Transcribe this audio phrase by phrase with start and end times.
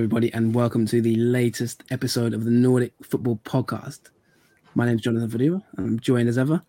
[0.00, 4.08] Everybody, and welcome to the latest episode of the Nordic Football Podcast.
[4.74, 5.62] My name is Jonathan Fadugba.
[5.76, 6.62] I'm joined as ever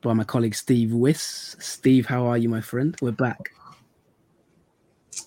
[0.00, 1.56] by my colleague Steve Wiss.
[1.58, 2.96] Steve, how are you, my friend?
[3.02, 3.50] We're back.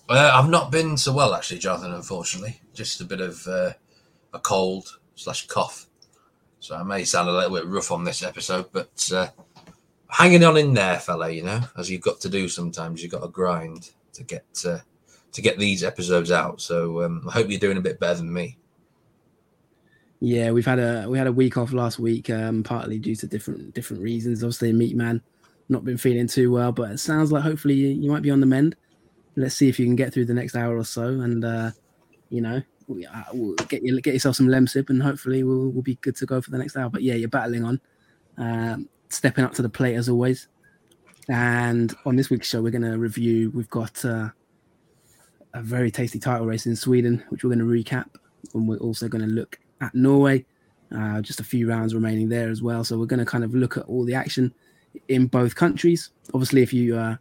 [0.08, 2.60] Uh, I've not been so well, actually, Jonathan, unfortunately.
[2.72, 3.74] Just a bit of uh,
[4.32, 5.86] a cold slash cough.
[6.58, 9.28] So I may sound a little bit rough on this episode, but uh,
[10.08, 13.22] hanging on in there, fella, you know, as you've got to do sometimes, you've got
[13.22, 14.78] to grind to get uh,
[15.34, 16.60] to get these episodes out.
[16.60, 18.56] So um, I hope you're doing a bit better than me.
[20.20, 23.26] Yeah, we've had a we had a week off last week, um, partly due to
[23.26, 24.42] different different reasons.
[24.42, 25.20] Obviously, Meat Man
[25.68, 28.40] not been feeling too well, but it sounds like hopefully you, you might be on
[28.40, 28.76] the mend.
[29.36, 31.70] Let's see if you can get through the next hour or so, and uh,
[32.30, 35.82] you know, we, uh, we'll get you get yourself some Lemsip, and hopefully we'll we'll
[35.82, 36.88] be good to go for the next hour.
[36.88, 37.80] But yeah, you're battling on,
[38.38, 40.48] um, stepping up to the plate as always.
[41.28, 43.50] And on this week's show, we're going to review.
[43.54, 44.28] We've got uh,
[45.54, 48.06] a very tasty title race in Sweden, which we're going to recap.
[48.52, 50.44] And we're also going to look at Norway.
[50.94, 52.84] Uh, just a few rounds remaining there as well.
[52.84, 54.52] So we're going to kind of look at all the action
[55.08, 56.10] in both countries.
[56.34, 57.16] Obviously, if you, uh,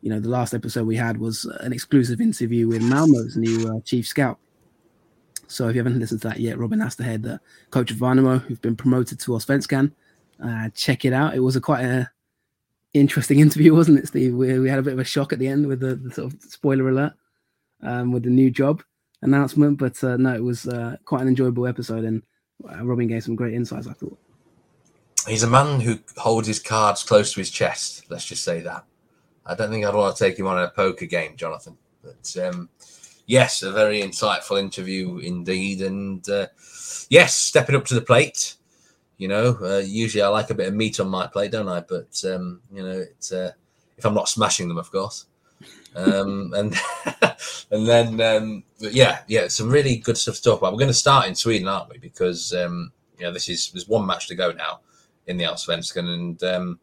[0.00, 3.80] you know, the last episode we had was an exclusive interview with Malmo's new uh,
[3.84, 4.38] chief scout.
[5.46, 8.58] So if you haven't listened to that yet, Robin Asterhag, the coach of Värnamo, who's
[8.58, 9.92] been promoted to Allsvenskan,
[10.42, 11.34] uh, check it out.
[11.34, 12.10] It was a quite a
[12.94, 14.34] interesting interview, wasn't it, Steve?
[14.34, 16.32] We, we had a bit of a shock at the end with the, the sort
[16.32, 17.12] of spoiler alert
[17.82, 18.82] um, with the new job
[19.22, 19.78] announcement.
[19.78, 22.22] But uh, no, it was uh, quite an enjoyable episode, and
[22.68, 23.86] uh, Robin gave some great insights.
[23.86, 24.18] I thought
[25.26, 28.04] he's a man who holds his cards close to his chest.
[28.10, 28.84] Let's just say that.
[29.44, 31.76] I don't think I'd want to take him on a poker game, Jonathan.
[32.02, 32.68] But um,
[33.26, 36.46] yes, a very insightful interview indeed, and uh,
[37.08, 38.56] yes, stepping up to the plate.
[39.18, 41.80] You know, uh, usually I like a bit of meat on my plate, don't I?
[41.80, 43.50] But um, you know, uh,
[43.96, 45.26] if I'm not smashing them, of course.
[45.94, 46.74] Um, and
[47.70, 50.72] and then um, yeah, yeah, some really good stuff to talk about.
[50.72, 51.98] We're going to start in Sweden, aren't we?
[51.98, 54.80] Because um, you know, this is there's one match to go now
[55.26, 56.78] in the Allsvenskan, and um,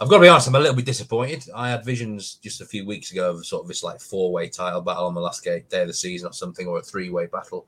[0.00, 1.44] I've got to be honest, I'm a little bit disappointed.
[1.54, 4.48] I had visions just a few weeks ago of sort of this like four way
[4.48, 7.26] title battle on the last day of the season or something, or a three way
[7.26, 7.66] battle.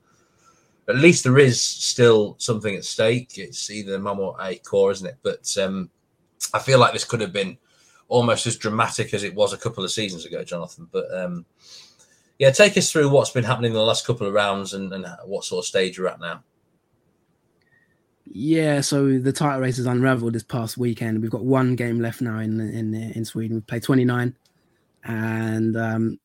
[0.89, 3.37] At least there is still something at stake.
[3.37, 5.17] It's either Mum or AIK, isn't it?
[5.21, 5.89] But um,
[6.53, 7.57] I feel like this could have been
[8.07, 10.89] almost as dramatic as it was a couple of seasons ago, Jonathan.
[10.91, 11.45] But um,
[12.43, 15.07] yeah, take us through what's been happening in the last couple of rounds and, and
[15.23, 16.43] what sort of stage you're at now.
[18.25, 21.21] Yeah, so the title race has unravelled this past weekend.
[21.21, 23.55] We've got one game left now in in in Sweden.
[23.55, 24.35] We've played 29,
[25.05, 26.19] and um,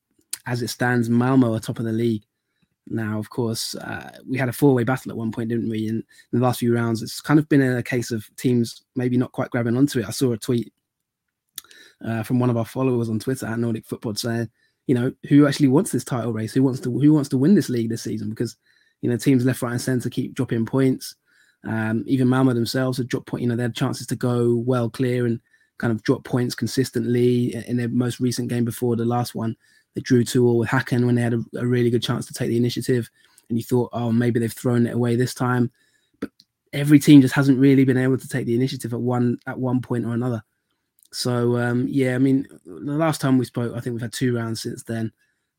[0.45, 2.25] as it stands, Malmo are top of the league.
[2.89, 5.87] Now, of course, uh, we had a four-way battle at one point, didn't we?
[5.87, 6.03] In
[6.33, 9.51] the last few rounds, it's kind of been a case of teams maybe not quite
[9.51, 10.09] grabbing onto it.
[10.09, 10.73] I saw a tweet
[12.05, 14.51] uh, from one of our followers on Twitter at Nordic Football saying,
[14.89, 16.53] you know, who actually wants this title race?
[16.53, 18.31] Who wants to who wants to win this league this season?
[18.31, 18.57] Because
[19.03, 21.15] you know, teams left, right, and centre keep dropping points.
[21.65, 23.43] Um, even Malmo themselves have dropped point.
[23.43, 25.41] You know, they had chances to go well clear and
[25.77, 29.57] kind of drop points consistently in their most recent game before the last one.
[29.95, 32.33] They drew two all with Häcken when they had a, a really good chance to
[32.33, 33.11] take the initiative,
[33.51, 35.71] and you thought, oh, maybe they've thrown it away this time.
[36.19, 36.31] But
[36.73, 39.83] every team just hasn't really been able to take the initiative at one at one
[39.83, 40.43] point or another.
[41.13, 44.37] So um, yeah, I mean, the last time we spoke, I think we've had two
[44.37, 45.13] rounds since then.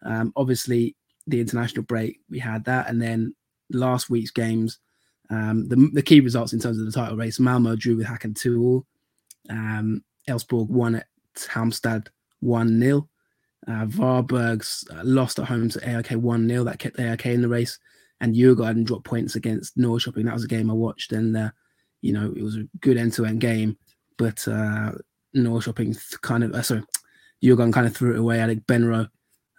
[0.03, 0.95] Um, obviously,
[1.27, 3.35] the international break we had that, and then
[3.71, 4.79] last week's games,
[5.29, 8.35] um, the the key results in terms of the title race: Malmo drew with Häcken
[8.35, 8.85] two all,
[9.49, 12.07] um, Elfsborg won at Halmstad
[12.41, 13.09] one 0
[13.67, 17.49] uh, Varberg's uh, lost at home to AIK one 0 that kept AIK in the
[17.49, 17.77] race,
[18.21, 20.25] and Djurgården dropped points against Norrköping.
[20.25, 21.49] That was a game I watched, and uh,
[22.01, 23.77] you know it was a good end to end game,
[24.17, 24.93] but uh,
[25.35, 26.83] Norrköping kind of, uh, sorry,
[27.43, 28.39] Djurgården kind of threw it away.
[28.39, 29.09] Alec Benro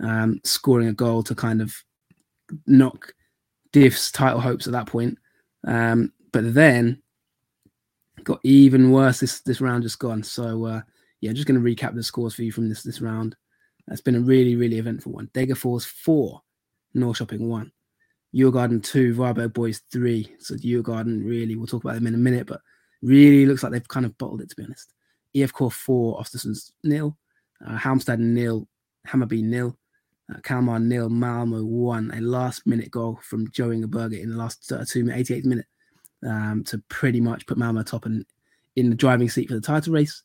[0.03, 1.75] um, scoring a goal to kind of
[2.67, 3.15] knock
[3.73, 5.19] Diff's title hopes at that point.
[5.67, 7.03] Um, but then
[8.25, 10.23] got even worse this this round just gone.
[10.23, 10.81] So uh,
[11.21, 13.37] yeah, just going to recap the scores for you from this this round.
[13.89, 15.29] It's been a really really eventful one.
[15.35, 16.43] Degerfors four,
[16.97, 17.73] Norrköping one,
[18.35, 20.35] Djurgården two, Varberg boys three.
[20.39, 22.61] So Djurgården really, we'll talk about them in a minute, but
[23.03, 24.93] really looks like they've kind of bottled it to be honest.
[25.35, 27.17] IFK 4, Östersunds nil,
[27.67, 28.69] uh, Halmstad nil,
[29.07, 29.77] Hammarby nil,
[30.33, 32.13] uh, Kalmar nil, Malmo 1.
[32.15, 35.67] A last minute goal from Jo Inge Berget in the last uh, two, 88th minute
[36.27, 38.25] um, to pretty much put Malmo top and
[38.77, 40.23] in the driving seat for the title race.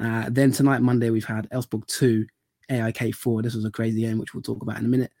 [0.00, 2.26] Uh, then tonight, Monday, we've had Elfsborg 2,
[2.70, 3.42] AIK 4.
[3.42, 5.12] This was a crazy game, which we'll talk about in a minute.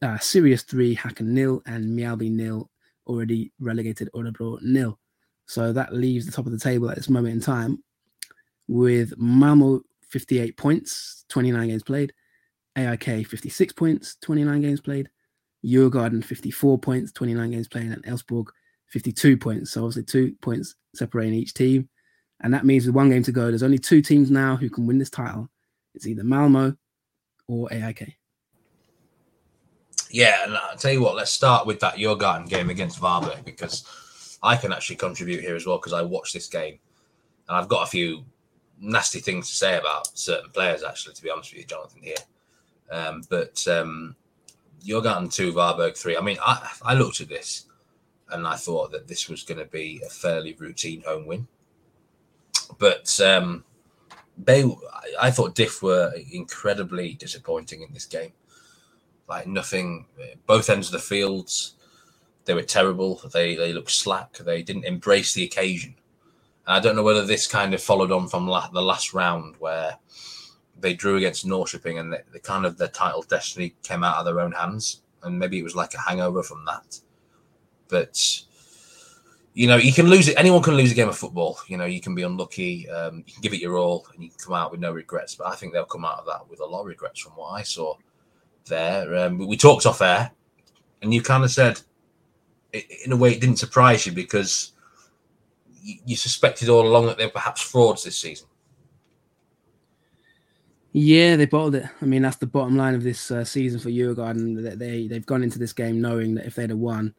[0.00, 2.70] Uh, Sirius 3, Häcken nil, and Mjällby nil,
[3.06, 4.98] already relegated Örebro nil.
[5.46, 7.82] So that leaves the top of the table at this moment in time
[8.68, 9.80] with Malmo
[10.10, 12.12] 58 points, 29 games played,
[12.76, 15.08] AIK 56 points, 29 games played,
[15.64, 18.46] Djurgården 54 points, 29 games playing, and Elfsborg
[18.86, 19.72] 52 points.
[19.72, 21.88] So obviously two points separating each team.
[22.40, 24.86] And that means with one game to go, there's only two teams now who can
[24.86, 25.48] win this title.
[25.94, 26.76] It's either Malmo
[27.48, 28.16] or AIK.
[30.10, 34.38] Yeah, and I'll tell you what, let's start with that Djurgården game against Varberg because
[34.42, 36.78] I can actually contribute here as well because I watched this game
[37.48, 38.24] and I've got a few
[38.80, 42.16] nasty things to say about certain players, actually, to be honest with you, Jonathan, here.
[42.90, 44.16] Um, but um,
[44.84, 46.16] Djurgården 2, Varberg 3.
[46.16, 47.66] I mean, I, I looked at this
[48.30, 51.48] and I thought that this was going to be a fairly routine home win.
[52.78, 53.64] But um,
[54.36, 54.64] they,
[55.20, 58.32] I thought Diff were incredibly disappointing in this game.
[59.28, 60.06] Like nothing,
[60.46, 61.74] both ends of the fields,
[62.48, 63.20] they were terrible.
[63.30, 64.38] They they looked slack.
[64.38, 65.96] They didn't embrace the occasion.
[66.68, 69.56] And I don't know whether this kind of followed on from la- the last round
[69.58, 69.96] where
[70.78, 74.26] they drew against Norrköping and the, the kind of their title destiny came out of
[74.26, 77.00] their own hands, and maybe it was like a hangover from that.
[77.88, 78.42] But
[79.54, 80.38] you know, you can lose it.
[80.38, 81.58] Anyone can lose a game of football.
[81.68, 82.86] You know, you can be unlucky.
[82.90, 85.34] Um, you can give it your all, and you can come out with no regrets.
[85.34, 87.52] But I think they'll come out of that with a lot of regrets from what
[87.52, 87.96] I saw
[88.66, 89.16] there.
[89.16, 90.32] Um, we talked off air,
[91.00, 91.80] and you kind of said,
[92.74, 94.72] in a way, it didn't surprise you because
[96.04, 98.46] you suspected all along that they're perhaps frauds this season.
[100.92, 101.84] Yeah, they bottled it.
[102.00, 104.62] I mean, that's the bottom line of this uh, season for Djurgården.
[104.62, 107.14] That they they've gone into this game knowing that if they'd have won,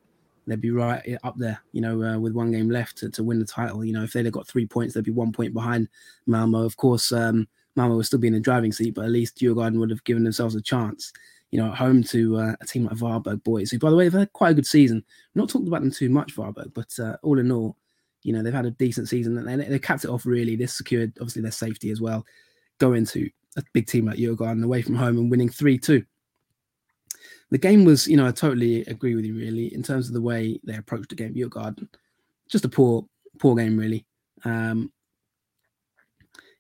[0.48, 1.62] they'd be right up there.
[1.72, 3.86] You know, uh, with one game left to, to win the title.
[3.86, 5.88] You know, if they'd have got three points, they'd be one point behind
[6.26, 6.66] Malmo.
[6.66, 9.80] Of course, um, Malmo would still be in the driving seat, but at least Djurgården
[9.80, 11.14] would have given themselves a chance.
[11.52, 14.04] You know, at home to uh, a team like Varberg boys, who, by the way,
[14.04, 15.04] have had quite a good season.
[15.36, 17.76] Not talking about them too much, Varberg, but uh, all in all,
[18.24, 20.56] you know, they've had a decent season and they, capped it off really.
[20.56, 22.26] This secured, obviously, their safety as well.
[22.80, 26.04] going to a big team like Djurgården away from home and winning 3 2.
[27.52, 30.22] The game was, you know, I totally agree with you, really, in terms of the
[30.22, 31.34] way they approached the game.
[31.34, 31.88] Djurgården,
[32.48, 33.06] just a poor,
[33.40, 34.06] poor game, really.
[34.44, 34.92] Um,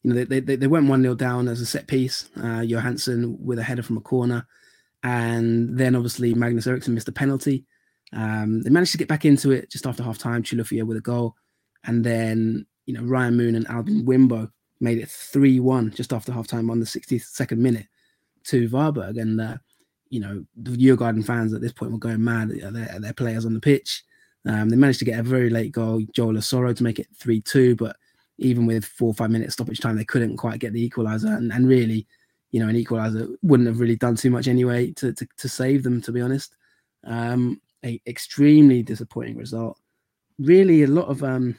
[0.03, 2.29] you know, they, they, they went 1 0 down as a set piece.
[2.41, 4.47] Uh, Johansson with a header from a corner.
[5.03, 7.65] And then obviously Magnus Eriksson missed a penalty.
[8.11, 10.43] Um, they managed to get back into it just after half time.
[10.43, 11.35] Chilufya with a goal.
[11.85, 16.31] And then, you know, Ryan Moon and Albin Winbo made it 3 1 just after
[16.31, 17.87] halftime on the 62nd minute
[18.45, 19.19] to Varberg.
[19.19, 19.57] And, uh,
[20.09, 23.13] you know, the Djurgården fans at this point were going mad at their, at their
[23.13, 24.03] players on the pitch.
[24.45, 27.41] Um, they managed to get a very late goal, Joel Asoro, to make it 3
[27.41, 27.75] 2.
[27.75, 27.95] But
[28.37, 31.35] even with four or five minutes stoppage time, they couldn't quite get the equaliser.
[31.35, 32.07] And, and really,
[32.51, 35.83] you know, an equaliser wouldn't have really done too much anyway to, to, to save
[35.83, 36.55] them, to be honest.
[37.03, 39.77] Um, a extremely disappointing result.
[40.37, 41.55] Really, a lot of um,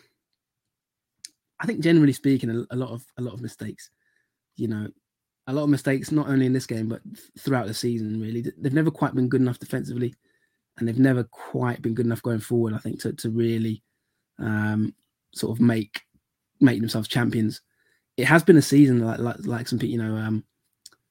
[1.61, 3.91] I think generally speaking, a, a, lot of a lot of mistakes.
[4.57, 4.89] You know,
[5.47, 7.03] a lot of mistakes not only in this game but
[7.39, 8.21] throughout the season.
[8.21, 10.15] Really, they've never quite been good enough defensively,
[10.79, 12.75] and they've never quite been good enough going forward.
[12.75, 13.83] I think to to really
[14.39, 14.95] um,
[15.35, 16.01] sort of make
[16.61, 17.61] make themselves champions.
[18.17, 20.45] It has been a season like like, like some people, you know, um,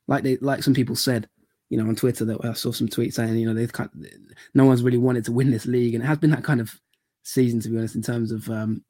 [0.07, 1.29] like they like some people said,
[1.69, 4.05] you know, on Twitter that I saw some tweets saying, you know, they've kind of,
[4.53, 6.79] no one's really wanted to win this league, and it has been that kind of
[7.23, 8.83] season to be honest in terms of um,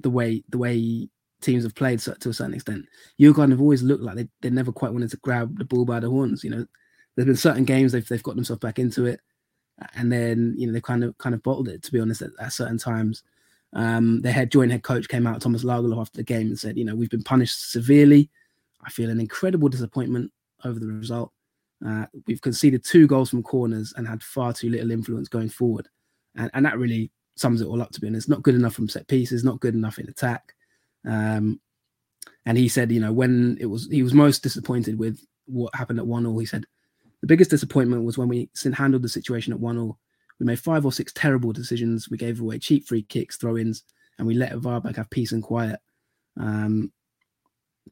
[0.00, 1.08] the way the way
[1.40, 2.86] teams have played to a certain extent.
[3.20, 6.00] Djurgården have always looked like they, they never quite wanted to grab the ball by
[6.00, 6.42] the horns.
[6.42, 6.66] You know,
[7.14, 9.20] there's been certain games they've they've got themselves back into it,
[9.94, 11.82] and then you know they kind of kind of bottled it.
[11.84, 13.22] To be honest, at, at certain times,
[13.72, 16.76] um, their head joint head coach came out, Thomas Lagerlöf, after the game and said,
[16.76, 18.30] you know, we've been punished severely.
[18.84, 20.32] I feel an incredible disappointment
[20.64, 21.32] over the result.
[21.86, 25.88] Uh, we've conceded two goals from corners and had far too little influence going forward,
[26.34, 27.92] and and that really sums it all up.
[27.92, 30.54] To be honest, not good enough from set pieces, not good enough in attack.
[31.04, 31.60] Um,
[32.44, 35.98] and he said, you know, when it was he was most disappointed with what happened
[35.98, 36.38] at one all.
[36.38, 36.66] He said
[37.20, 39.98] the biggest disappointment was when we handled the situation at one all.
[40.38, 42.10] We made five or six terrible decisions.
[42.10, 43.84] We gave away cheap free kicks, throw-ins,
[44.18, 45.80] and we let Varberg have peace and quiet.
[46.38, 46.92] Um,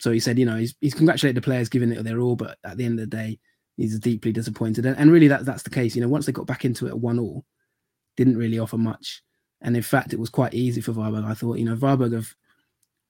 [0.00, 2.58] so he said, you know, he's, he's congratulated the players, giving it their all, but
[2.64, 3.38] at the end of the day,
[3.76, 4.84] he's deeply disappointed.
[4.84, 5.94] And, and really, that that's the case.
[5.94, 7.44] You know, once they got back into it at one all,
[8.16, 9.22] didn't really offer much.
[9.64, 11.24] And in fact, it was quite easy for Varberg.
[11.24, 12.34] I thought, you know, Varberg have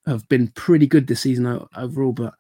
[0.07, 2.35] have been pretty good this season overall, but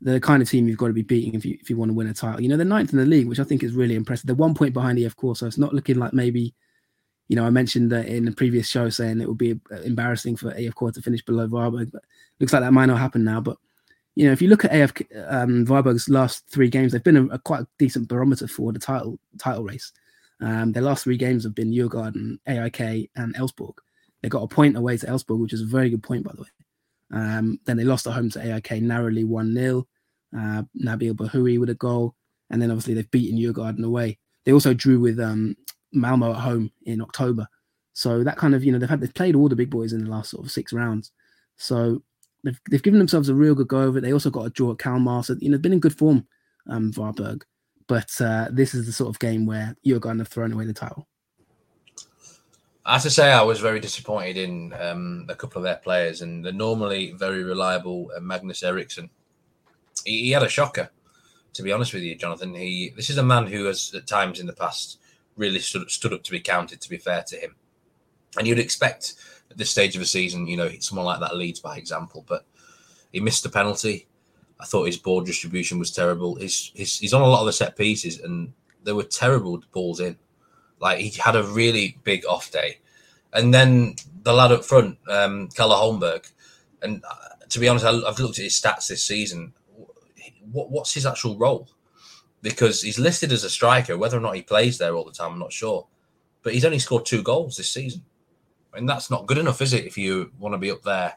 [0.00, 1.90] they're the kind of team you've got to be beating if you if you want
[1.90, 2.40] to win a title.
[2.40, 4.26] You know, they're ninth in the league, which I think is really impressive.
[4.26, 6.54] They're one point behind IFK, so it's not looking like maybe,
[7.28, 10.52] you know, I mentioned that in the previous show saying it would be embarrassing for
[10.52, 12.02] IFK to finish below Varberg, but
[12.40, 13.40] looks like that might not happen now.
[13.40, 13.58] But
[14.14, 14.92] you know, if you look at AF
[15.28, 19.18] um, Varberg's last three games, they've been a, a, quite decent barometer for the title
[19.38, 19.92] title race.
[20.40, 23.74] Um, their last three games have been Djurgården, AIK, and Elfsborg.
[24.22, 26.42] They got a point away to Elfsborg, which is a very good point, by the
[26.42, 26.48] way.
[27.10, 29.86] Um, then they lost at home to AIK narrowly 1 0.
[30.36, 32.14] Uh, Nabil Bahoui with a goal.
[32.50, 34.18] And then obviously they've beaten Djurgården away.
[34.44, 35.56] They also drew with um,
[35.92, 37.46] Malmo at home in October.
[37.92, 40.04] So that kind of, you know, they've had they've played all the big boys in
[40.04, 41.10] the last sort of six rounds.
[41.56, 42.02] So
[42.44, 44.02] they've they've given themselves a real good go over it.
[44.02, 46.26] They also got a draw at Kalmar, so you know, they've been in good form,
[46.68, 47.42] um, Varberg.
[47.88, 50.74] But uh, this is the sort of game where you're going to throw away the
[50.74, 51.08] title.
[52.86, 56.44] As I say, I was very disappointed in um, a couple of their players, and
[56.44, 59.10] the normally very reliable uh, Magnus Eriksson.
[60.04, 60.90] He, he, had a shocker,
[61.54, 62.54] to be honest with you, Jonathan.
[62.54, 65.00] He this is a man who has at times in the past
[65.36, 66.80] really stood, stood up to be counted.
[66.80, 67.56] To be fair to him,
[68.38, 69.14] and you'd expect
[69.50, 72.46] at this stage of a season, you know, someone like that leads by example, but
[73.12, 74.07] he missed the penalty.
[74.60, 76.36] I thought his ball distribution was terrible.
[76.36, 80.00] His, his he's on a lot of the set pieces, and there were terrible balls
[80.00, 80.16] in.
[80.80, 82.78] Like he had a really big off day,
[83.32, 86.30] and then the lad up front, um, Kalle Holmberg,
[86.82, 89.52] and uh, to be honest, I, have looked at his stats this season.
[90.52, 91.68] What, what's his actual role?
[92.42, 93.98] Because he's listed as a striker.
[93.98, 95.86] Whether or not he plays there all the time, I'm not sure.
[96.42, 98.02] But he's only scored two goals this season,
[98.74, 99.84] and that's not good enough, is it?
[99.84, 101.16] If you want to be up there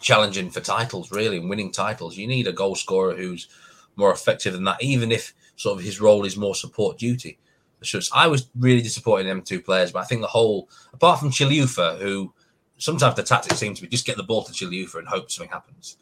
[0.00, 2.16] challenging for titles, really, and winning titles.
[2.16, 3.48] You need a goal scorer who's
[3.96, 7.38] more effective than that, even if sort of his role is more support duty.
[7.82, 11.18] So I was really disappointed in them two players, but I think the whole, apart
[11.18, 12.32] from Chilufya, who
[12.78, 15.52] sometimes the tactics seem to be just get the ball to Chilufya and hope something
[15.52, 15.96] happens.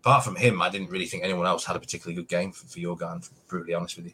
[0.00, 2.66] Apart from him, I didn't really think anyone else had a particularly good game for,
[2.66, 4.12] for Djurgården, to be brutally honest with you.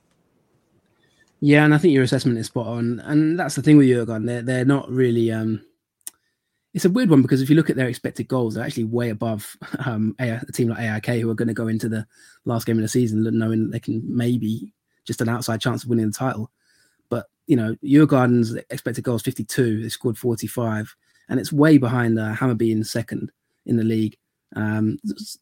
[1.40, 3.00] Yeah, and I think your assessment is spot on.
[3.00, 4.26] And that's the thing with Djurgården.
[4.26, 5.64] They're, they're not really um,
[6.74, 9.10] it's a weird one because if you look at their expected goals, they're actually way
[9.10, 12.06] above um, a, a team like AIK, who are going to go into the
[12.44, 16.06] last game of the season knowing they can maybe just an outside chance of winning
[16.06, 16.50] the title.
[17.08, 20.94] But you know, Djurgården's expected goals 52, they scored 45,
[21.28, 23.30] and it's way behind uh, Hammarby in second
[23.66, 24.16] in the league.
[24.56, 24.98] Um,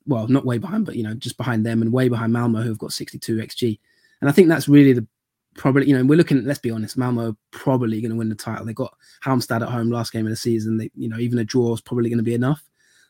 [0.06, 2.78] well, not way behind, but you know, just behind them, and way behind Malmo, who've
[2.78, 3.78] got 62 xG.
[4.20, 5.06] And I think that's really the
[5.54, 8.64] probably, you know, we're looking, let's be honest, Malmo probably going to win the title.
[8.64, 8.94] They got
[9.24, 10.78] Halmstad at home last game of the season.
[10.78, 12.62] They, you know, even a draw is probably going to be enough.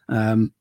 [0.09, 0.53] Um,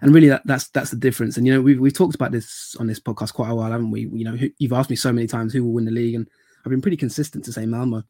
[0.00, 1.36] and really, that, that's that's the difference.
[1.36, 3.90] And you know, we've we've talked about this on this podcast quite a while, haven't
[3.90, 4.08] we?
[4.08, 6.28] You know, who, you've asked me so many times who will win the league, and
[6.64, 8.02] I've been pretty consistent to say Malmo.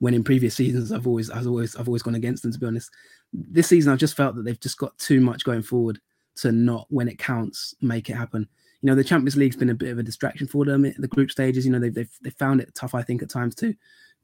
[0.00, 2.52] When in previous seasons, I've always, I've always, I've always gone against them.
[2.52, 2.90] To be honest,
[3.32, 6.00] this season I've just felt that they've just got too much going forward
[6.36, 8.48] to not, when it counts, make it happen
[8.80, 11.30] you know the Champions League's been a bit of a distraction for them the group
[11.30, 11.66] stages.
[11.66, 13.74] You know they've they've, they've found it tough, I think, at times to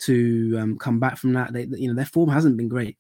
[0.01, 1.53] to um, come back from that.
[1.53, 2.97] They you know their form hasn't been great,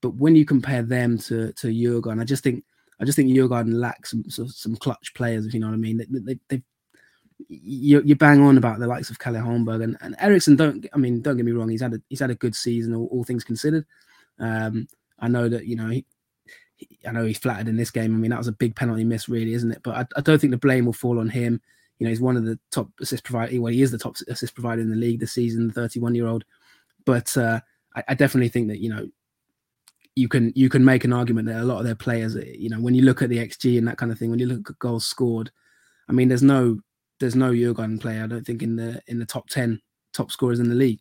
[0.00, 2.64] but when you compare them to to Djurgården, I just think
[3.00, 5.78] I just think Djurgården lacks some some, some clutch players, if you know what I
[5.78, 5.96] mean.
[5.96, 6.62] They, they, they
[7.48, 10.56] you, you bang on about the likes of Kalle Holmberg and, and Eriksson.
[10.56, 11.22] Don't I mean?
[11.22, 11.68] Don't get me wrong.
[11.68, 13.86] He's had a he's had a good season, all, all things considered.
[14.38, 14.86] Um,
[15.18, 16.04] I know that you know he,
[17.06, 18.14] I know he's flattered in this game.
[18.14, 19.82] I mean, that was a big penalty miss, really, isn't it?
[19.82, 21.60] But I, I, don't think the blame will fall on him.
[21.98, 23.60] You know, he's one of the top assist provider.
[23.60, 26.26] Well, he is the top assist provider in the league this season, the 31 year
[26.26, 26.44] old.
[27.04, 27.60] But uh,
[27.96, 29.08] I, I, definitely think that you know
[30.14, 32.80] you can you can make an argument that a lot of their players, you know,
[32.80, 34.78] when you look at the xG and that kind of thing, when you look at
[34.78, 35.50] goals scored,
[36.08, 36.80] I mean, there's no
[37.18, 39.80] there's no Djurgården player I don't think in the in the top 10
[40.12, 41.00] top scorers in the league.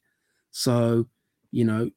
[0.51, 1.07] So
[1.51, 1.89] you know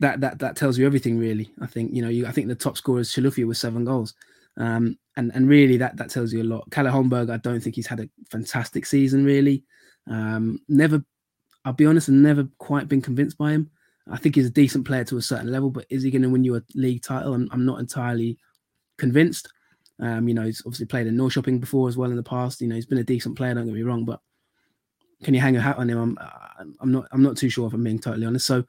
[0.00, 1.50] that that that tells you everything really.
[1.60, 4.14] I think you know you I think the top scorer is Chilufya with seven goals.
[4.58, 6.70] Um, and and really that that tells you a lot.
[6.70, 9.64] Kalle Holmberg, I don't think he's had a fantastic season really.
[10.08, 11.04] Um, never,
[11.64, 13.70] I'll be honest, I've never quite been convinced by him.
[14.10, 16.30] I think he's a decent player to a certain level, but is he going to
[16.30, 17.34] win you a league title?
[17.34, 18.38] I'm, I'm not entirely
[18.98, 19.48] convinced.
[19.98, 22.60] Um, you know, he's obviously played in Norrköping before as well in the past.
[22.60, 23.54] You know, he's been a decent player.
[23.54, 24.20] Don't get me wrong, but
[25.24, 25.98] can you hang a hat on him?
[25.98, 28.46] I'm, I'm not, I'm not too sure if I'm being totally honest.
[28.46, 28.62] So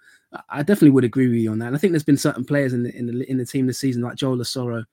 [0.50, 1.68] I definitely would agree with you on that.
[1.68, 3.80] And I think there's been certain players in the in the, in the team this
[3.80, 4.86] season, like Joel Asoro.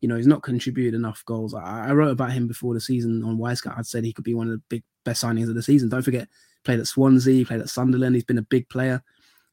[0.00, 1.54] You know, he's not contributed enough goals.
[1.54, 3.78] I, I wrote about him before the season on Wyscout.
[3.78, 5.88] I'd said he could be one of the big best signings of the season.
[5.88, 6.28] Don't forget,
[6.64, 8.14] played at Swansea, played at Sunderland.
[8.14, 9.02] He's been a big player.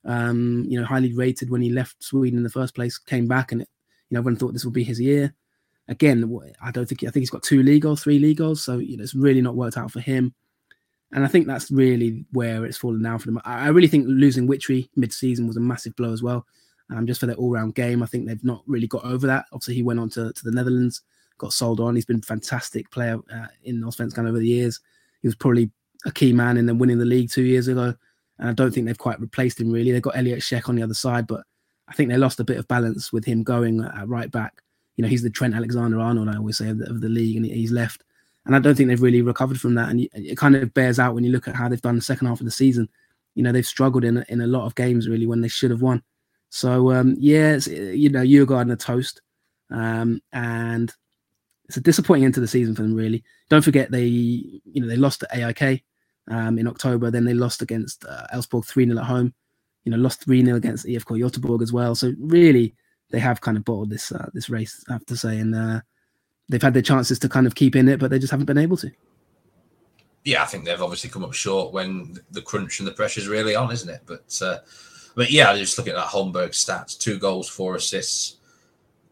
[0.05, 2.97] Um, you know, highly rated when he left Sweden in the first place.
[2.97, 3.69] Came back, and it,
[4.09, 5.33] you know, everyone thought this would be his year.
[5.87, 8.61] Again, I don't think I think he's got two league goals, three league goals.
[8.61, 10.33] So you know, it's really not worked out for him.
[11.13, 13.39] And I think that's really where it's fallen down for them.
[13.45, 16.45] I, really think losing Witry mid-season was a massive blow as well.
[16.89, 19.45] Um, just for their all-round game, I think they've not really got over that.
[19.51, 21.01] Obviously, he went on to, to the Netherlands,
[21.37, 21.95] got sold on.
[21.95, 24.79] He's been a fantastic player uh, in Allsvenskan over the years.
[25.21, 25.69] He was probably
[26.05, 27.93] a key man in them winning the league two years ago.
[28.39, 29.91] And I don't think they've quite replaced him really.
[29.91, 31.43] They've got Elliot Käck on the other side, but
[31.87, 34.61] I think they lost a bit of balance with him going at right back.
[34.95, 37.37] You know, he's the Trent Alexander Arnold, I always say, of the, of the league,
[37.37, 38.03] and he's left.
[38.45, 39.89] And I don't think they've really recovered from that.
[39.89, 42.27] And it kind of bears out when you look at how they've done the second
[42.27, 42.89] half of the season.
[43.35, 45.81] You know, they've struggled in in a lot of games really when they should have
[45.81, 46.03] won.
[46.49, 49.21] So um, yeah, you know, you're Djurgården a toast,
[49.71, 50.93] um, and
[51.65, 52.93] it's a disappointing end to the season for them.
[52.93, 55.83] Really, don't forget they you know they lost to AIK
[56.29, 57.09] um, in October.
[57.09, 59.33] Then they lost against uh, Elfsborg 3 0 at home.
[59.83, 61.95] You know, lost 3 0 against IFK Göteborg as well.
[61.95, 62.75] So really,
[63.09, 65.39] they have kind of bottled this uh, this race, I have to say.
[65.39, 65.81] And uh,
[66.49, 68.57] they've had their chances to kind of keep in it, but they just haven't been
[68.57, 68.91] able to.
[70.23, 73.55] Yeah, I think they've obviously come up short when the crunch and the pressure's really
[73.55, 74.01] on, isn't it?
[74.05, 74.59] But uh,
[75.15, 78.37] but yeah, just looking at that Holmberg stats: two goals, four assists.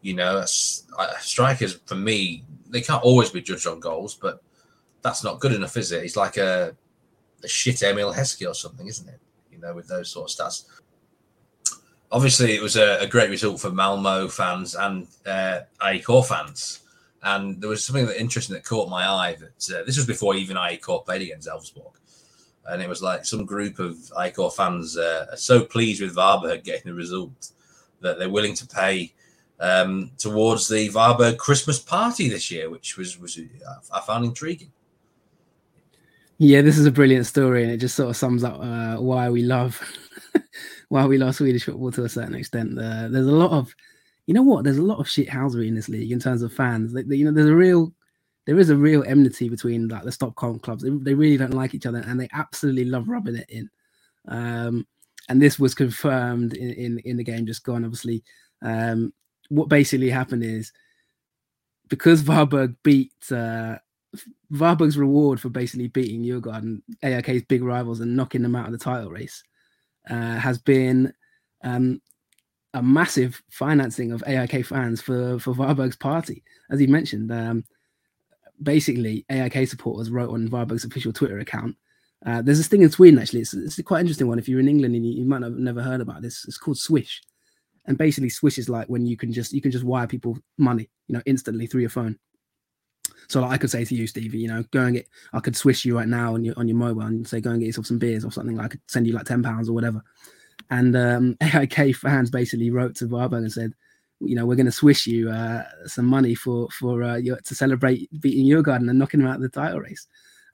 [0.00, 0.46] You know, uh,
[1.20, 2.44] strikers for me.
[2.68, 4.42] They can't always be judged on goals, but
[5.02, 6.02] that's not good enough, is it?
[6.02, 6.74] He's like a,
[7.44, 9.20] a shit Emile Heskey or something, isn't it?
[9.50, 10.64] You know, with those sort of stats.
[12.10, 16.80] Obviously, it was a, a great result for Malmo fans and uh, AIK fans.
[17.22, 19.36] And there was something that interesting that caught my eye.
[19.38, 21.92] That uh, this was before even AIK played against Elfsborg,
[22.66, 26.64] and it was like some group of AIK fans uh, are so pleased with Varberg
[26.64, 27.52] getting the result
[28.00, 29.12] that they're willing to pay
[29.60, 34.72] um, towards the Varberg Christmas party this year, which was was uh, I found intriguing.
[36.38, 39.30] Yeah, this is a brilliant story, and it just sort of sums up uh, why
[39.30, 39.80] we love
[40.88, 42.76] why we love Swedish football to a certain extent.
[42.76, 43.72] Uh, there's a lot of,
[44.32, 44.64] you know what?
[44.64, 46.94] There's a lot of shithousery in this league in terms of fans.
[46.94, 47.92] They, you know, there's a real,
[48.46, 50.82] there is a real enmity between like the Stockholm clubs.
[50.82, 53.68] They, they really don't like each other, and they absolutely love rubbing it in.
[54.26, 54.86] Um,
[55.28, 57.84] and this was confirmed in, in, in the game just gone.
[57.84, 58.24] Obviously,
[58.62, 59.12] um,
[59.50, 60.72] what basically happened is
[61.90, 63.76] because Varberg beat uh,
[64.50, 68.78] Varberg's reward for basically beating Djurgården, AIK's big rivals, and knocking them out of the
[68.78, 69.44] title race,
[70.08, 71.12] uh, has been
[71.62, 72.00] um,
[72.74, 76.42] a massive financing of AIK fans for for Varberg's party.
[76.70, 77.64] As he mentioned, um,
[78.62, 81.76] basically AIK supporters wrote on Varberg's official Twitter account.
[82.24, 83.40] Uh, there's this thing in Sweden actually.
[83.40, 84.38] It's, it's quite interesting one.
[84.38, 86.78] If you're in England and you, you might have never heard about this, it's called
[86.78, 87.20] Swish,
[87.86, 90.88] and basically Swish is like when you can just you can just wire people money,
[91.08, 92.18] you know, instantly through your phone.
[93.28, 95.08] So like I could say to you, Stevie, you know, go and get.
[95.32, 97.60] I could swish you right now on your on your mobile and say, go and
[97.60, 98.58] get yourself some beers or something.
[98.60, 100.02] I could send you like ten pounds or whatever.
[100.70, 103.72] And um, AIK fans basically wrote to Varberg and said,
[104.20, 107.54] you know, we're going to swish you uh, some money for for uh, your, to
[107.54, 110.06] celebrate beating Djurgården and knocking them out of the title race.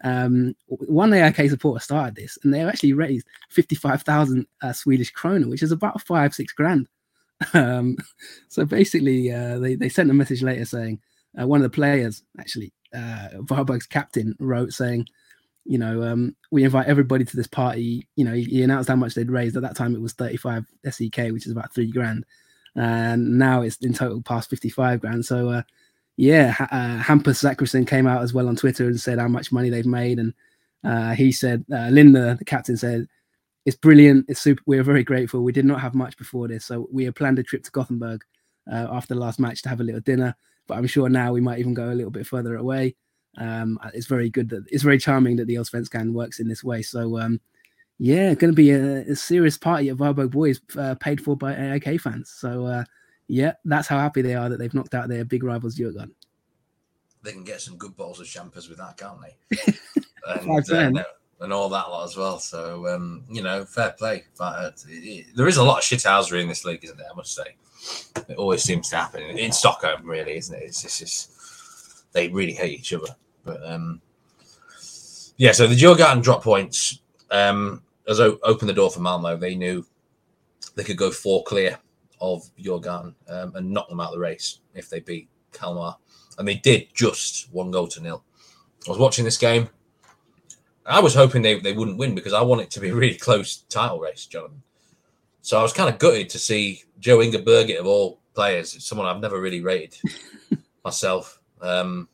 [0.05, 5.49] Um, one AIK supporter started this, and they actually raised fifty-five thousand uh, Swedish krona,
[5.49, 6.89] which is about five six grand.
[7.55, 7.97] Um,
[8.49, 11.01] so basically, uh, they they sent a message later saying,
[11.41, 15.07] uh, one of the players, actually, uh, Varberg's captain, wrote saying,
[15.69, 18.09] you know, um, we invite everybody to this party.
[18.17, 19.55] You know, he, he, announced how much they'd raised.
[19.55, 22.25] At that time, it was 35 SEK, which is about three grand.
[22.75, 25.27] And now it's in total past 55 grand.
[25.27, 25.63] So, uh,
[26.17, 29.69] yeah, uh, Hampus Zachrisson came out as well on Twitter and said how much money
[29.69, 30.19] they've made.
[30.19, 30.33] And
[30.85, 33.07] uh, he said, uh, Linda, the captain, said,
[33.67, 34.25] it's brilliant.
[34.29, 34.63] It's super.
[34.65, 35.43] We're very grateful.
[35.43, 36.65] We did not have much before this.
[36.65, 38.23] So we had planned a trip to Gothenburg
[38.73, 40.35] uh, after the last match to have a little dinner
[40.69, 42.95] but I'm sure now we might even go a little bit further away.
[43.39, 46.83] Um, it's very good that it's very charming that the Allsvenskan works in this way.
[46.83, 47.41] So um,
[47.99, 51.55] yeah, going to be a, a, serious party at Varberg Boys, uh, paid for by
[51.55, 52.31] AIK fans.
[52.31, 52.85] So uh,
[53.29, 56.11] yeah, that's how happy they are that they've knocked out their big rivals Djurgården.
[57.23, 59.73] They can get some good bottles of champers with that, can't they?
[60.41, 61.05] and, uh,
[61.41, 62.39] and all that lot as well.
[62.39, 64.25] So um, you know, fair play.
[64.37, 64.71] But uh,
[65.35, 67.11] there is a lot of shithousery in this league, isn't there?
[67.11, 67.57] I must say.
[68.29, 70.65] It always seems to happen in Stockholm, really, isn't it?
[70.65, 73.15] It's just, it's just they really hate each other.
[73.49, 74.01] But um,
[75.37, 79.37] yeah, so the Djurgården drop points um, as o- opened the door for Malmo.
[79.37, 79.85] They knew
[80.75, 81.79] they could go four clear
[82.21, 85.97] of Djurgården um, and knock them out of the race if they beat Kalmar,
[86.39, 88.25] and they did just one goal to nil.
[88.87, 89.69] I was watching this game.
[90.87, 93.17] I was hoping they, they wouldn't win because I want it to be a really
[93.17, 94.63] close title race, Jonathan.
[95.43, 99.07] So I was kind of gutted to see Jo Inge Berget of all players, someone
[99.07, 99.97] I've never really rated
[100.85, 101.41] myself.
[101.61, 102.09] Um,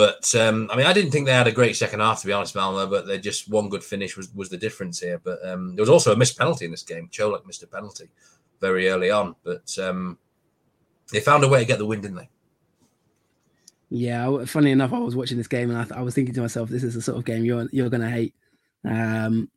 [0.00, 2.32] but um, I mean, I didn't think they had a great second half, to be
[2.32, 2.86] honest, Malmo.
[2.86, 5.20] But they just one good finish was, was the difference here.
[5.22, 7.10] But um, there was also a missed penalty in this game.
[7.12, 8.08] Colak missed a penalty
[8.62, 10.16] very early on, but um,
[11.12, 12.30] they found a way to get the win, didn't they?
[13.90, 16.40] Yeah, funny enough, I was watching this game and I, th- I was thinking to
[16.40, 18.34] myself, this is the sort of game you're you're going to hate.
[18.84, 19.50] Um,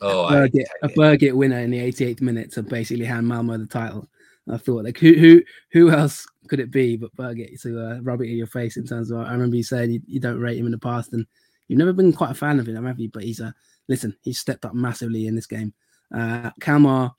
[0.00, 3.66] Oh, a Berget, a Berget winner in the 88th minute to basically hand Malmo the
[3.66, 4.08] title.
[4.50, 8.20] I thought like who who who else could it be but Berget to uh, rub
[8.20, 10.58] it in your face in terms of I remember you saying you, you, don't rate
[10.58, 11.26] him in the past and
[11.66, 13.10] you've never been quite a fan of him, have you?
[13.10, 13.54] But he's a
[13.88, 15.72] listen, he's stepped up massively in this game.
[16.14, 17.12] Uh Kalmar,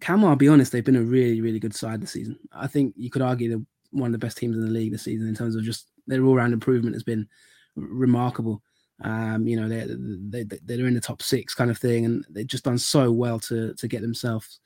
[0.00, 2.38] Kalmar, I'll be honest, they've been a really, really good side this season.
[2.52, 5.04] I think you could argue they're one of the best teams in the league this
[5.04, 7.28] season in terms of just their all round improvement has been
[7.76, 8.62] remarkable.
[9.02, 12.46] Um, you know, they're, they, they're in the top six kind of thing, and they've
[12.46, 14.58] just done so well to to get themselves,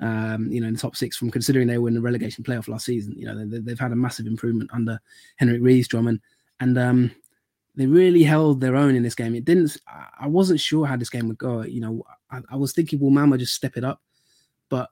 [0.00, 2.68] um, you know, in the top six from considering they were in the relegation playoff
[2.68, 3.14] last season.
[3.16, 5.00] You know, they, have had a massive improvement under
[5.36, 6.20] Henrik Rydström, and
[6.60, 7.10] and um,
[7.76, 9.34] they really held their own in this game.
[9.34, 9.76] It didn't.
[10.18, 11.62] I wasn't sure how this game would go.
[11.62, 14.00] You know, I, I was thinking, will Malmo just step it up?
[14.68, 14.90] But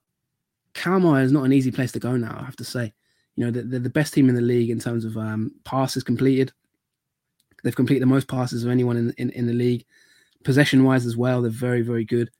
[0.74, 2.36] Kalmar is not an easy place to go now.
[2.40, 2.92] I have to say,
[3.36, 6.52] you know, they're the best team in the league in terms of um, passes completed.
[7.62, 9.84] They've completed the most passes of anyone in, in, in the league.
[10.44, 12.30] Possession wise as well, they're very very good.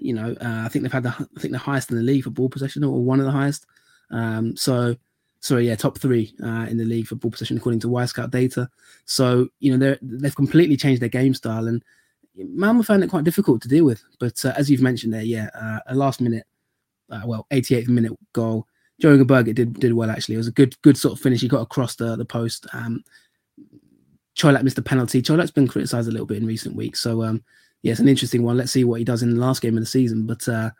[0.00, 2.24] You know, uh, I think they've had the I think the highest in the league
[2.24, 3.66] for ball possession or one of the highest.
[4.10, 4.96] Um, so
[5.40, 8.68] sorry, yeah, top three uh, in the league for ball possession according to Wyscout data.
[9.04, 11.82] So you know they they've completely changed their game style, and
[12.36, 14.02] Malmo found it quite difficult to deal with.
[14.18, 16.46] But uh, as you've mentioned there, yeah, uh, a last minute,
[17.10, 18.66] uh, well, 88th minute goal.
[19.00, 20.36] Jo Inge Berget did did well actually.
[20.36, 21.42] It was a good good sort of finish.
[21.42, 22.66] He got across the the post.
[22.72, 23.04] Um,
[24.36, 25.22] Čolak missed the penalty.
[25.22, 27.42] Čolak's been criticised a little bit in recent weeks, so um,
[27.86, 28.56] yeah, it's an interesting one.
[28.56, 30.26] Let's see what he does in the last game of the season.
[30.26, 30.70] But uh,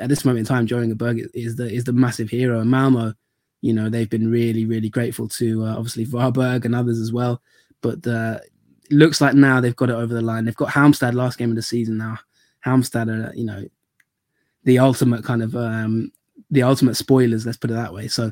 [0.00, 3.14] at this moment in time, Joe is the is the massive hero, and Malmo
[3.62, 7.42] you know they've been really really grateful to uh, obviously Varberg and others as well.
[7.80, 8.38] But uh,
[8.84, 10.44] it looks like now they've got it over the line.
[10.44, 12.16] They've got Halmstad last game of the season now.
[12.64, 13.64] Halmstad are you know
[14.62, 16.12] the ultimate kind of um,
[16.52, 18.06] the ultimate spoilers let's put it that way.
[18.06, 18.30] So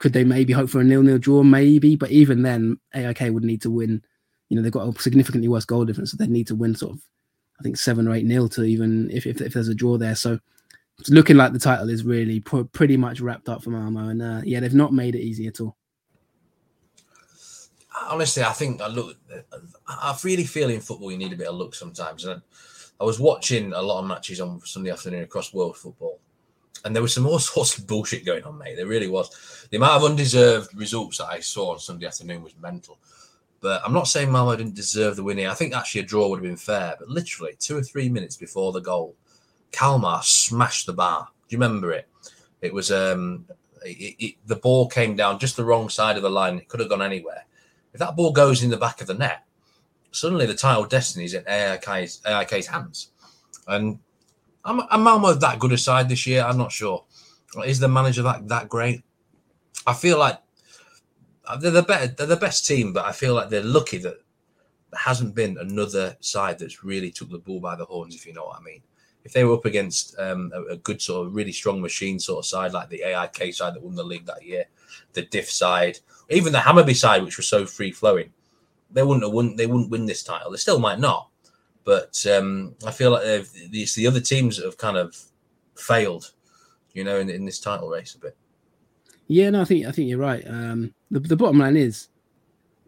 [0.00, 1.44] could they maybe hope for a nil-nil draw?
[1.44, 1.94] Maybe.
[1.94, 4.02] But even then AIK would need to win
[4.50, 6.92] you know they've got a significantly worse goal difference so they need to win sort
[6.92, 7.00] of
[7.58, 10.14] I think seven or eight nil to even if, if, if there's a draw there
[10.14, 10.38] so
[11.00, 14.22] it's looking like the title is really pr- pretty much wrapped up for Malmo, and
[14.22, 15.76] uh, yeah, they've not made it easy at all.
[18.08, 19.16] Honestly, I think I look.
[19.88, 22.24] I really feel in football you need a bit of luck sometimes.
[22.26, 22.42] And
[23.00, 26.18] I was watching a lot of matches on Sunday afternoon across world football,
[26.84, 28.76] and there was some all sorts of bullshit going on, mate.
[28.76, 29.66] There really was.
[29.70, 32.98] The amount of undeserved results that I saw on Sunday afternoon was mental.
[33.60, 35.46] But I'm not saying Malmo didn't deserve the winning.
[35.46, 36.96] I think actually a draw would have been fair.
[36.98, 39.14] But literally two or three minutes before the goal,
[39.72, 41.28] Kalmar smashed the bar.
[41.48, 42.08] Do you remember it?
[42.62, 43.46] It was um,
[43.84, 46.58] it, it, the ball came down just the wrong side of the line.
[46.58, 47.44] It could have gone anywhere.
[47.92, 49.44] If that ball goes in the back of the net,
[50.12, 53.10] suddenly the title destiny is in AIK's, AIK's hands.
[53.66, 53.98] And
[54.64, 56.44] am Malmo that good a side this year?
[56.44, 57.04] I'm not sure.
[57.64, 59.02] Is the manager that that great?
[59.86, 60.38] I feel like
[61.60, 64.20] they're the better, they're the best team, but I feel like they're lucky that
[64.90, 68.32] there hasn't been another side that's really took the bull by the horns, if you
[68.32, 68.82] know what I mean
[69.24, 72.38] if they were up against um, a, a, good sort of really strong machine sort
[72.38, 74.64] of side like the AIK side that won the league that year,
[75.12, 75.98] the Diff side,
[76.30, 78.32] even the Hammarby side, which was so free flowing,
[78.90, 79.56] they wouldn't have won.
[79.56, 80.50] They wouldn't win this title.
[80.50, 81.28] They still might not,
[81.84, 85.16] but um, I feel like it's the other teams that have kind of
[85.76, 86.32] failed,
[86.92, 88.36] you know, in, in this title race a bit.
[89.30, 90.42] Yeah, no, I think I think you're right.
[90.44, 92.08] Um, the the bottom line is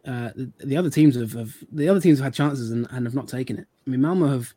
[0.05, 3.07] uh, the, the, other teams have, have, the other teams have had chances and, and
[3.07, 3.69] have not taken it.
[3.87, 4.53] I mean, Malmo have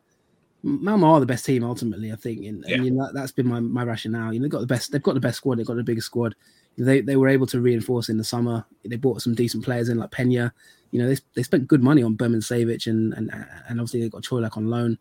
[0.63, 2.11] Malmo are the best team ultimately.
[2.11, 2.77] I think, and yeah.
[2.77, 4.33] I mean that, has been my, my rationale.
[4.33, 4.91] You know, they've got the best.
[4.91, 5.59] They've got the best squad.
[5.59, 6.33] They've got the biggest squad.
[6.75, 8.65] They they were able to reinforce in the summer.
[8.83, 10.51] They bought some decent players in like Pena.
[10.89, 13.29] You know, they, they spent good money on Birmančević and and
[13.69, 14.97] and obviously they got Čolak on loan.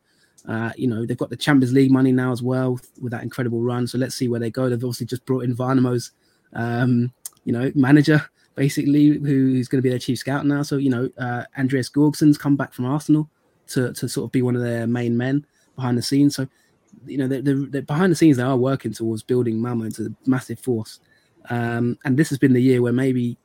[0.46, 3.62] Uh, you know, they've got the Champions League money now as well with that incredible
[3.62, 3.86] run.
[3.86, 4.68] So let's see where they go.
[4.68, 6.10] They've obviously just brought in Värnamo's,
[6.54, 7.12] um,
[7.44, 10.62] you know, manager basically, who's going to be their chief scout now.
[10.62, 13.28] So you know, uh, Andreas Georgson's come back from Arsenal
[13.68, 16.36] to to sort of be one of their main men behind the scenes.
[16.36, 16.46] So,
[17.06, 20.28] you know, they're, they're, behind the scenes, they are working towards building Malmo into a
[20.28, 21.00] massive force.
[21.50, 23.36] Um, and this has been the year where maybe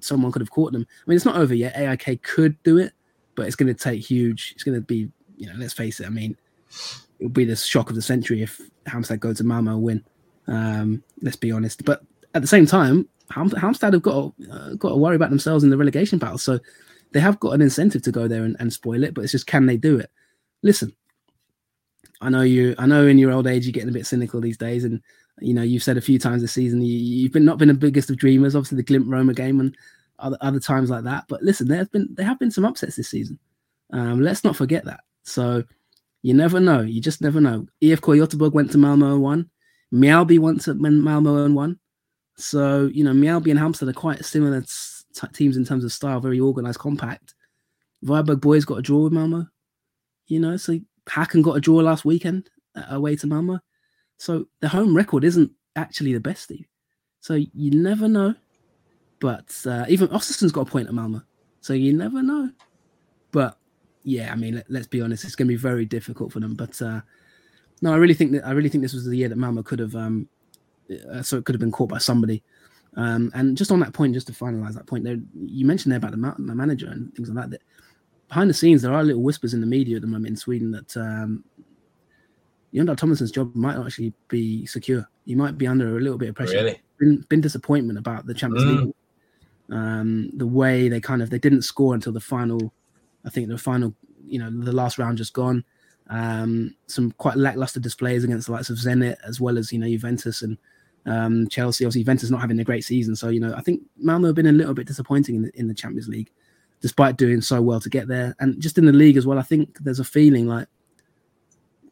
[0.00, 0.86] someone could have caught them.
[0.88, 1.76] I mean, it's not over yet.
[1.76, 2.92] AIK could do it,
[3.34, 4.52] but it's going to take huge.
[4.54, 6.06] It's going to be, you know, let's face it.
[6.06, 6.36] I mean,
[7.18, 10.04] it'll be the shock of the century if Halmstad go to Malmo and win.
[10.46, 11.84] Um, let's be honest.
[11.84, 12.02] But
[12.34, 15.70] at the same time, Halmstad have got to, uh, got to worry about themselves in
[15.70, 16.38] the relegation battle.
[16.38, 16.58] So
[17.12, 19.14] they have got an incentive to go there and, and spoil it.
[19.14, 20.10] But it's just can they do it?
[20.62, 20.94] Listen,
[22.20, 22.74] I know you.
[22.78, 25.00] I know in your old age you're getting a bit cynical these days, and
[25.40, 27.74] you know you've said a few times this season you, have been not been the
[27.74, 28.56] biggest of dreamers.
[28.56, 29.76] Obviously, the Glimt Roma game and
[30.18, 31.24] other other times like that.
[31.28, 33.38] But listen, there have been there have been some upsets this season.
[33.92, 35.00] Um, let's not forget that.
[35.22, 35.64] So
[36.22, 36.80] you never know.
[36.80, 37.66] You just never know.
[37.82, 39.50] IFK Göteborg went to Malmo and won.
[39.94, 41.78] Mjällby went to Malmo and won.
[42.38, 46.20] So you know Mjällby and Halmstad are quite similar t- teams in terms of style,
[46.20, 47.34] very organized, compact.
[48.04, 49.46] Varberg boys got a draw with Malmo.
[50.26, 52.48] You know, so Häcken got a draw last weekend
[52.90, 53.60] away to Malmo.
[54.18, 56.66] So the home record isn't actually the best, Steve.
[57.20, 58.34] So you never know.
[59.20, 61.22] But uh, even Östersun's got a point at Malmo.
[61.60, 62.50] So you never know.
[63.32, 63.58] But
[64.04, 66.54] yeah, I mean, let, us be honest, it's going to be very difficult for them.
[66.54, 67.00] But uh,
[67.82, 69.78] no, I really think that I really think this was the year that Malmo could
[69.80, 70.28] have, um,
[71.10, 72.42] uh, so it could have been caught by somebody.
[72.96, 75.98] Um, and just on that point, just to finalize that point, there you mentioned there
[75.98, 77.50] about the, ma- the manager and things like that.
[77.50, 77.62] That
[78.28, 80.70] behind the scenes, there are little whispers in the media at the moment in Sweden
[80.72, 81.44] that um,
[82.74, 85.08] Dahl Tomasson's job might actually be secure.
[85.26, 86.54] He might be under a little bit of pressure.
[86.54, 86.80] Really?
[86.98, 88.84] Been, been disappointment about the Champions mm.
[88.86, 88.94] League.
[89.70, 92.72] Um, the way they kind of they didn't score until the final,
[93.24, 93.94] I think the final,
[94.26, 95.64] you know, the last round just gone.
[96.10, 99.86] Um, some quite lackluster displays against the likes of Zenit as well as you know
[99.86, 100.56] Juventus and
[101.08, 101.84] um, Chelsea.
[101.84, 104.46] Obviously, Juventus not having a great season, so you know I think Malmo have been
[104.46, 106.30] a little bit disappointing in the, in the Champions League,
[106.80, 109.38] despite doing so well to get there, and just in the league as well.
[109.38, 110.68] I think there's a feeling like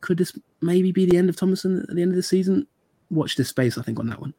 [0.00, 2.66] could this maybe be the end of Tomasson at the end of the season?
[3.11, 4.35] Watch this space, I think, on that one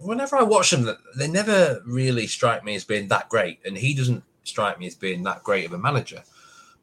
[0.00, 3.94] whenever I watch them, they never really strike me as being that great, and he
[3.94, 6.22] doesn't strike me as being that great of a manager.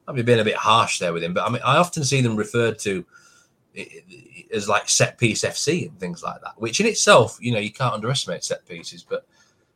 [0.07, 2.21] I've been being a bit harsh there with him, but I mean, I often see
[2.21, 3.05] them referred to
[4.53, 7.71] as like set piece FC and things like that, which in itself, you know, you
[7.71, 9.03] can't underestimate set pieces.
[9.03, 9.25] But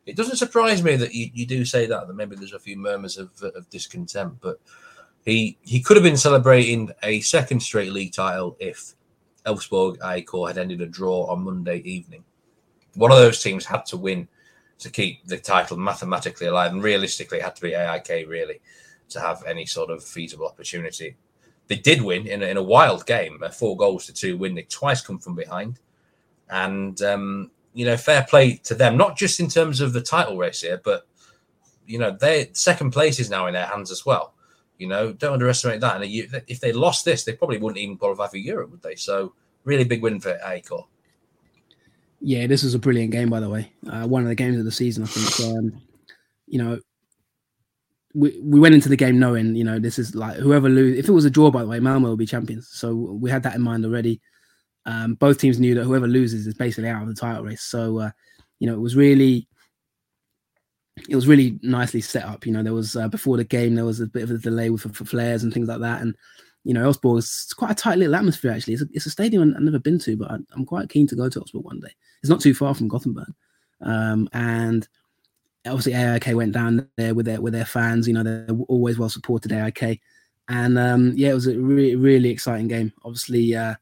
[0.06, 2.06] it doesn't surprise me that you, you do say that.
[2.06, 4.60] That maybe there's a few murmurs of, of discontent, but
[5.24, 8.94] he he could have been celebrating a second straight league title if
[9.46, 12.24] Elfsborg AIK had ended a draw on Monday evening
[12.94, 14.28] one of those teams had to win
[14.78, 18.60] to keep the title mathematically alive, and realistically, it had to be AIK really
[19.10, 21.16] to have any sort of feasible opportunity.
[21.68, 24.54] They did win in a, in a wild game, a four goals to two win.
[24.54, 25.78] They twice come from behind,
[26.50, 28.96] and um, you know, fair play to them.
[28.96, 31.06] Not just in terms of the title race here, but
[31.86, 34.34] you know, their second place is now in their hands as well.
[34.78, 36.00] You know, don't underestimate that.
[36.00, 36.04] And
[36.48, 38.96] if they lost this, they probably wouldn't even qualify for Europe, would they?
[38.96, 40.70] So, really big win for AIK.
[42.20, 43.72] Yeah, this was a brilliant game, by the way.
[43.88, 45.56] Uh, one of the games of the season, I think.
[45.56, 45.82] Um,
[46.46, 46.80] you know,
[48.14, 50.98] we we went into the game knowing, you know, this is like whoever lose.
[50.98, 52.68] If it was a draw, by the way, Malmo will be champions.
[52.68, 54.20] So we had that in mind already.
[54.84, 57.62] Um, both teams knew that whoever loses is basically out of the title race.
[57.62, 58.10] So uh,
[58.58, 59.48] you know, it was really,
[61.08, 62.46] it was really nicely set up.
[62.46, 64.70] You know, there was uh, before the game there was a bit of a delay
[64.70, 66.14] with for, flares and things like that, and
[66.64, 68.52] you know, Elfsborg is quite a tight little atmosphere.
[68.52, 71.06] Actually, it's a, it's a stadium I've never been to, but I, am quite keen
[71.08, 71.92] to go to Elfsborg one day.
[72.22, 73.32] It's not too far from Gothenburg,
[73.80, 74.86] um, and
[75.66, 78.06] obviously AIK went down there with their with their fans.
[78.06, 80.00] You know, they're always well supported AIK,
[80.48, 82.92] and um, yeah, it was a really really exciting game.
[83.04, 83.74] Obviously, uh,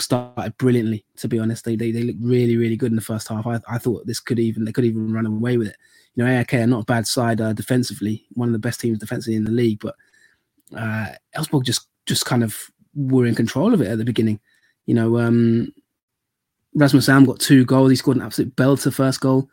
[0.00, 1.04] started brilliantly.
[1.16, 3.46] To be honest, they, they they looked really really good in the first half.
[3.46, 5.76] I, I thought this could even they could even run away with it.
[6.14, 8.98] You know, AIK are not a bad side uh, defensively, one of the best teams
[8.98, 9.94] defensively in the league, but
[10.76, 11.06] uh,
[11.62, 14.40] just just kind of were in control of it at the beginning.
[14.86, 15.72] You know, um,
[16.74, 17.90] Rasmus Alm got two goals.
[17.90, 19.48] He scored an absolute belter first goal.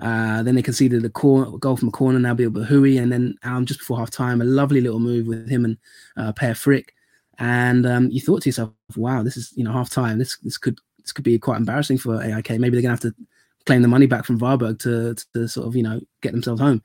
[0.00, 3.64] Uh, then they conceded a cor- goal from a corner, Nabil Bahoui, and then Alm
[3.64, 5.78] just before half time, a lovely little move with him and
[6.16, 6.94] uh, Per Frick.
[7.38, 10.18] And um, you thought to yourself, wow, this is, you know, half time.
[10.18, 12.50] This this could this could be quite embarrassing for AIK.
[12.50, 13.14] Maybe they're going to have to
[13.66, 16.82] claim the money back from Varberg to, to sort of, you know, get themselves home.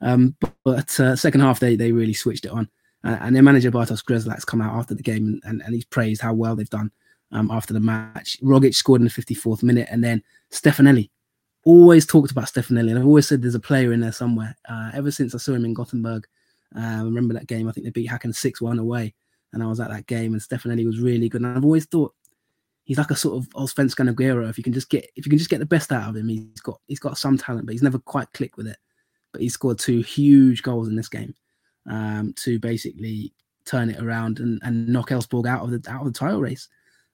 [0.00, 2.68] Um, but, but uh, second half, they, they really switched it on.
[3.04, 5.84] Uh, and their manager Bartosz Grzelak's come out after the game and, and, and he's
[5.84, 6.90] praised how well they've done
[7.32, 8.36] um, after the match.
[8.42, 11.10] Rogic scored in the 54th minute, and then Stefanelli.
[11.64, 14.56] Always talked about Stefanelli, and I've always said there's a player in there somewhere.
[14.68, 16.26] Uh, ever since I saw him in Gothenburg,
[16.74, 17.68] uh, I remember that game.
[17.68, 19.14] I think they beat Häcken 6 1 away,
[19.52, 21.42] and I was at that game, and Stefanelli was really good.
[21.42, 22.14] And I've always thought
[22.84, 24.48] he's like a sort of Allsvenskan Aguero.
[24.48, 26.28] If you can just get if you can just get the best out of him,
[26.28, 28.78] he's got he's got some talent, but he's never quite clicked with it.
[29.32, 31.34] But he scored two huge goals in this game
[31.88, 33.32] um, to basically
[33.64, 36.68] turn it around and, and knock Elfsborg out of the out of the title race.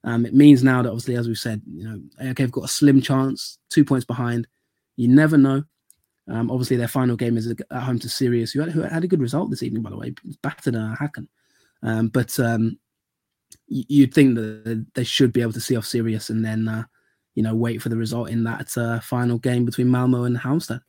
[0.07, 2.69] Um, it means now that obviously, as we've said, you know, AIK have got a
[2.69, 4.47] slim chance, two points behind.
[4.97, 5.64] You never know.
[6.29, 9.09] Um, obviously, their final game is at home to Sirius, who had, who had a
[9.09, 11.27] good result this evening, by the way, battered uh, Häcken.
[11.83, 12.79] Um, but um,
[13.66, 16.85] you'd think that they should be able to see off Sirius and then, uh,
[17.35, 20.81] you know, wait for the result in that uh, final game between Malmo and Halmstad.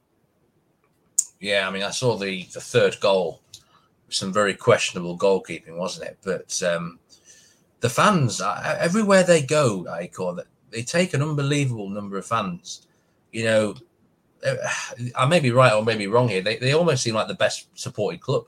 [1.39, 3.41] Yeah, I mean, I saw the the third goal
[4.09, 6.17] some very questionable goalkeeping, wasn't it?
[6.23, 6.99] But um,
[7.79, 12.25] the fans, uh, everywhere they go, I call it, they take an unbelievable number of
[12.25, 12.87] fans.
[13.31, 13.75] You know,
[14.45, 14.55] uh,
[15.15, 16.41] I may be right or maybe wrong here.
[16.41, 18.45] They, they almost seem like the best supported club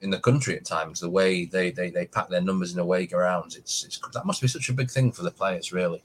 [0.00, 1.00] in the country at times.
[1.00, 4.40] The way they they, they pack their numbers in away grounds, it's, it's that must
[4.40, 6.02] be such a big thing for the players, really,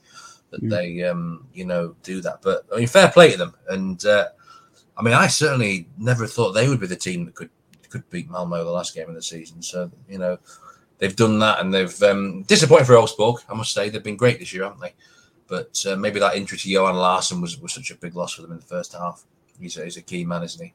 [0.49, 0.69] that mm.
[0.69, 2.41] they um you know do that.
[2.41, 3.55] But I mean, fair play to them.
[3.69, 4.27] And uh,
[4.97, 7.49] I mean, I certainly never thought they would be the team that could
[7.89, 9.61] could beat Malmo the last game of the season.
[9.61, 10.37] So you know
[11.01, 13.43] they've done that, and they've um, disappointed for Elfsborg.
[13.49, 14.93] I must say they've been great this year, haven't they?
[15.47, 18.43] But uh, maybe that injury to Johan Larsson was, was such a big loss for
[18.43, 19.25] them in the first half.
[19.59, 20.73] He's a, he's a key man, isn't he?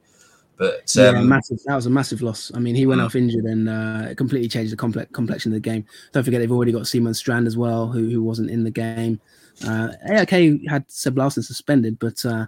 [0.59, 1.61] But um, yeah, massive.
[1.65, 2.51] That was a massive loss.
[2.55, 3.05] I mean, he went mm.
[3.05, 5.85] off injured and uh, it completely changed the complex complexion of the game.
[6.13, 9.21] Don't forget they've already got Simon Strand as well, who who wasn't in the game.
[9.67, 12.47] Uh, AIK had Seb Larsson suspended, but uh,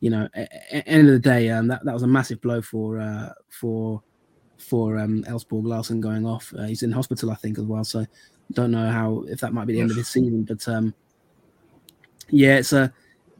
[0.00, 3.32] you know, end of the day, um, that that was a massive blow for uh,
[3.48, 4.02] for
[4.62, 6.52] for um, Elfsborg Larsson going off.
[6.56, 7.84] Uh, he's in hospital, I think, as well.
[7.84, 8.06] So
[8.52, 10.44] don't know how if that might be the end of his season.
[10.44, 10.94] But um,
[12.30, 12.92] yeah, it's a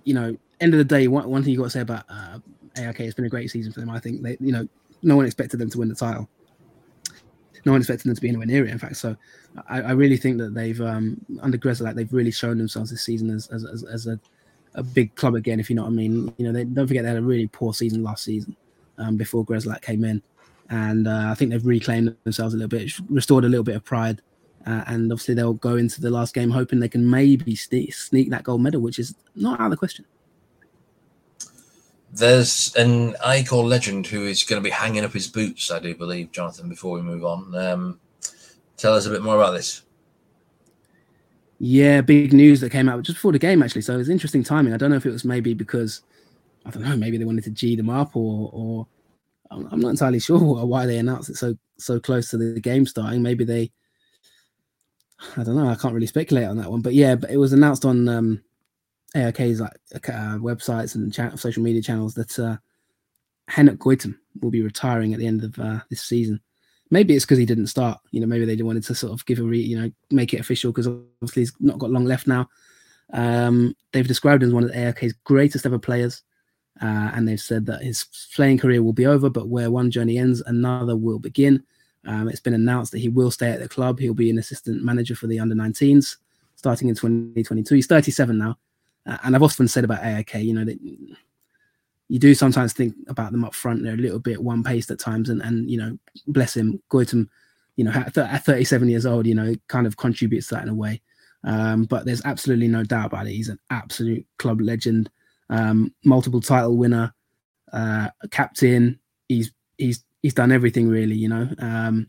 [0.05, 1.09] you know end of the day.
[1.09, 2.39] One, one thing you got to say about uh,
[2.77, 3.91] it's been a great season for them.
[3.91, 4.67] I think they, you know,
[5.03, 6.29] no one expected them to win the title.
[7.65, 8.71] No one expected them to be anywhere near it.
[8.71, 9.17] In fact, so
[9.69, 13.31] I, I really think that they've um, under Grzelak, they've really shown themselves this season
[13.31, 14.19] as as, as, as a,
[14.75, 15.61] a big club again.
[15.61, 17.47] If you know what I mean, you know, they don't forget they had a really
[17.47, 18.57] poor season last season
[18.99, 20.23] um, before Grzelak came in,
[20.73, 23.85] and uh, I think they've reclaimed themselves a little bit, restored a little bit of
[23.85, 24.23] pride.
[24.67, 28.31] Uh, and obviously they'll go into the last game hoping they can maybe sneak, sneak
[28.31, 30.07] that gold medal, which is not out of the question.
[32.15, 35.95] There's an AIK legend who is going to be hanging up his boots, I do
[35.95, 37.55] believe, Jonathan, before we move on.
[37.55, 38.01] Um,
[38.79, 39.83] tell us a bit more about this.
[41.59, 43.83] Yeah, big news that came out just before the game, actually.
[43.83, 44.73] So it was interesting timing.
[44.73, 46.01] I don't know if it was maybe because,
[46.65, 48.87] I don't know, maybe they wanted to G them up or, or
[49.53, 53.23] I'm not entirely sure why they announced it so so close to the game starting.
[53.23, 53.71] Maybe they,
[55.37, 55.69] I don't know.
[55.69, 56.81] I can't really speculate on that one.
[56.81, 58.43] But yeah, but it was announced on um,
[59.15, 62.57] AIK's like uh, websites and cha- social media channels that uh,
[63.51, 66.41] Henok Goitom will be retiring at the end of uh, this season.
[66.91, 67.99] Maybe it's because he didn't start.
[68.11, 70.41] You know, maybe they wanted to sort of give a re, you know, make it
[70.41, 72.49] official because obviously he's not got long left now.
[73.13, 76.23] Um, they've described him as one of AIK's greatest ever players,
[76.83, 80.19] uh, and they've said that his playing career will be over, but where one journey
[80.19, 81.63] ends, another will begin.
[82.05, 84.01] Um, it's been announced that he will stay at the club.
[84.01, 86.17] He'll be an assistant manager for the under 19s
[86.63, 87.75] starting in 2022.
[87.75, 88.57] He's 37 now.
[89.05, 90.79] Uh, and I've often said about AIK, you know, that
[92.09, 93.83] you do sometimes think about them up front.
[93.83, 95.29] They're a little bit one paced at times.
[95.29, 97.29] And, and you know, bless him, Goitom,
[97.75, 100.75] you know, at, at 37 years old, you know, kind of contributes that in a
[100.75, 101.03] way.
[101.43, 103.33] Um, but there's absolutely no doubt about it.
[103.33, 105.11] He's an absolute club legend,
[105.53, 107.15] um, multiple title winner,
[107.73, 108.99] uh, captain.
[109.29, 111.49] He's he's he's done everything really, you know.
[111.59, 112.09] Um,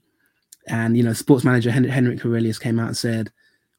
[0.67, 3.31] and you know, sports manager Hen- Henrik Aurelius came out and said,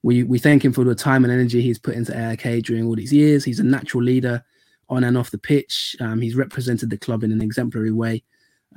[0.02, 2.94] "We we thank him for the time and energy he's put into AIK during all
[2.94, 3.44] these years.
[3.44, 4.44] He's a natural leader
[4.90, 5.96] on and off the pitch.
[5.98, 8.22] Um, he's represented the club in an exemplary way."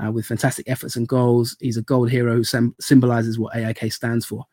[0.04, 3.92] Uh, with fantastic efforts and goals, he's a gold hero who sem- symbolizes what AIK
[3.92, 4.46] stands for.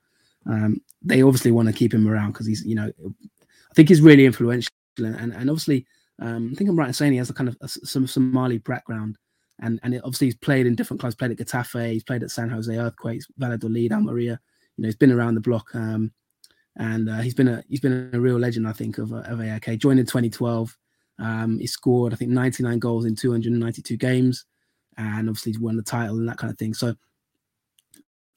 [0.47, 4.01] Um, they obviously want to keep him around because he's, you know, I think he's
[4.01, 5.87] really influential, and and obviously,
[6.21, 8.59] um, I think I'm right in saying he has a kind of a, some Somali
[8.59, 9.19] background,
[9.61, 11.15] and and obviously he's played in different clubs.
[11.15, 14.41] Played at Getafe, he's played at San Jose Earthquakes, Valladolid, Almeria.
[14.77, 16.13] You know, he's been around the block, um,
[16.77, 19.41] and uh, he's been a he's been a real legend, I think, of uh, of
[19.41, 19.79] AIK.
[19.79, 20.77] Joined in 2012.
[21.19, 24.47] Um, he scored, I think, 99 goals in 292 games,
[24.97, 26.75] and obviously he's won the title and that kind of thing.
[26.75, 26.95] So,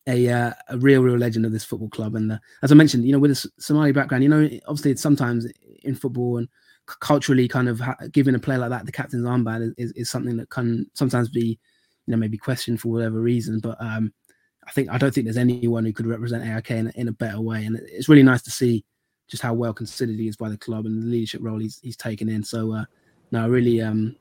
[0.07, 2.15] a uh, a real, real legend of this football club.
[2.15, 5.01] And uh, as I mentioned, you know, with a Somali background, you know, obviously it's
[5.01, 5.47] sometimes
[5.83, 6.47] in football and
[6.87, 10.37] culturally kind of ha- giving a player like that the captain's armband is, is, something
[10.37, 11.59] that can sometimes be
[12.05, 13.59] you know maybe questioned for whatever reason.
[13.59, 14.13] But um
[14.65, 17.41] i think i don't think there's anyone who could represent aik in, in a better
[17.41, 17.65] way.
[17.65, 18.83] And it's really nice to see
[19.27, 21.97] just how well considered he is by the club and the leadership role he's, he's
[21.97, 22.43] taken in.
[22.43, 22.85] So uh
[23.31, 24.15] no really um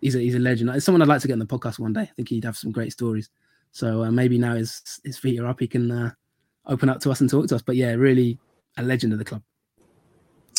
[0.00, 0.70] he's a, he's a legend.
[0.70, 2.02] It's someone i'd like to get on the podcast one day.
[2.02, 3.30] I think he'd have some great stories.
[3.72, 6.10] So uh, maybe now his his feet are up he can uh,
[6.66, 7.62] open up to us and talk to us.
[7.62, 8.38] But yeah really
[8.76, 9.42] a legend of the club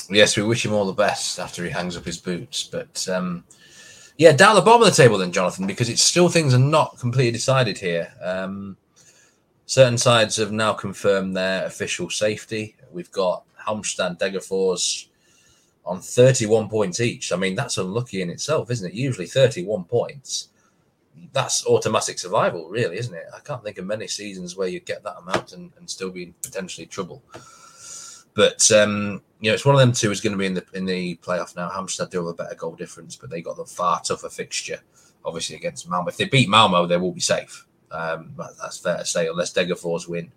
[0.10, 2.64] yes, we wish him all the best after he hangs up his boots.
[2.64, 3.44] But um,
[4.18, 7.00] yeah, down the bottom of the table then, Jonathan, because it's still things are not
[7.00, 8.14] completely decided here.
[8.22, 8.78] Um,
[9.66, 12.76] certain sides have now confirmed their official safety.
[12.92, 15.08] We've got Halmstad, Degerfors
[15.86, 17.32] on 31 points each.
[17.32, 18.94] I mean, that's unlucky in itself, isn't it?
[18.94, 20.50] Usually 31 points.
[21.32, 23.26] That's automatic survival, really, isn't it?
[23.34, 26.24] I can't think of many seasons where you get that amount and, and still be
[26.24, 27.22] in potentially trouble.
[28.36, 30.66] But um, you know, it's one of them two is going to be in the
[30.74, 31.70] in the playoff now.
[31.70, 34.80] Halmstad do have a better goal difference, but they got the far tougher fixture,
[35.24, 36.10] obviously against Malmo.
[36.10, 37.66] If they beat Malmo, they will be safe.
[37.92, 40.32] Um, that's fair to say, unless Degerfors win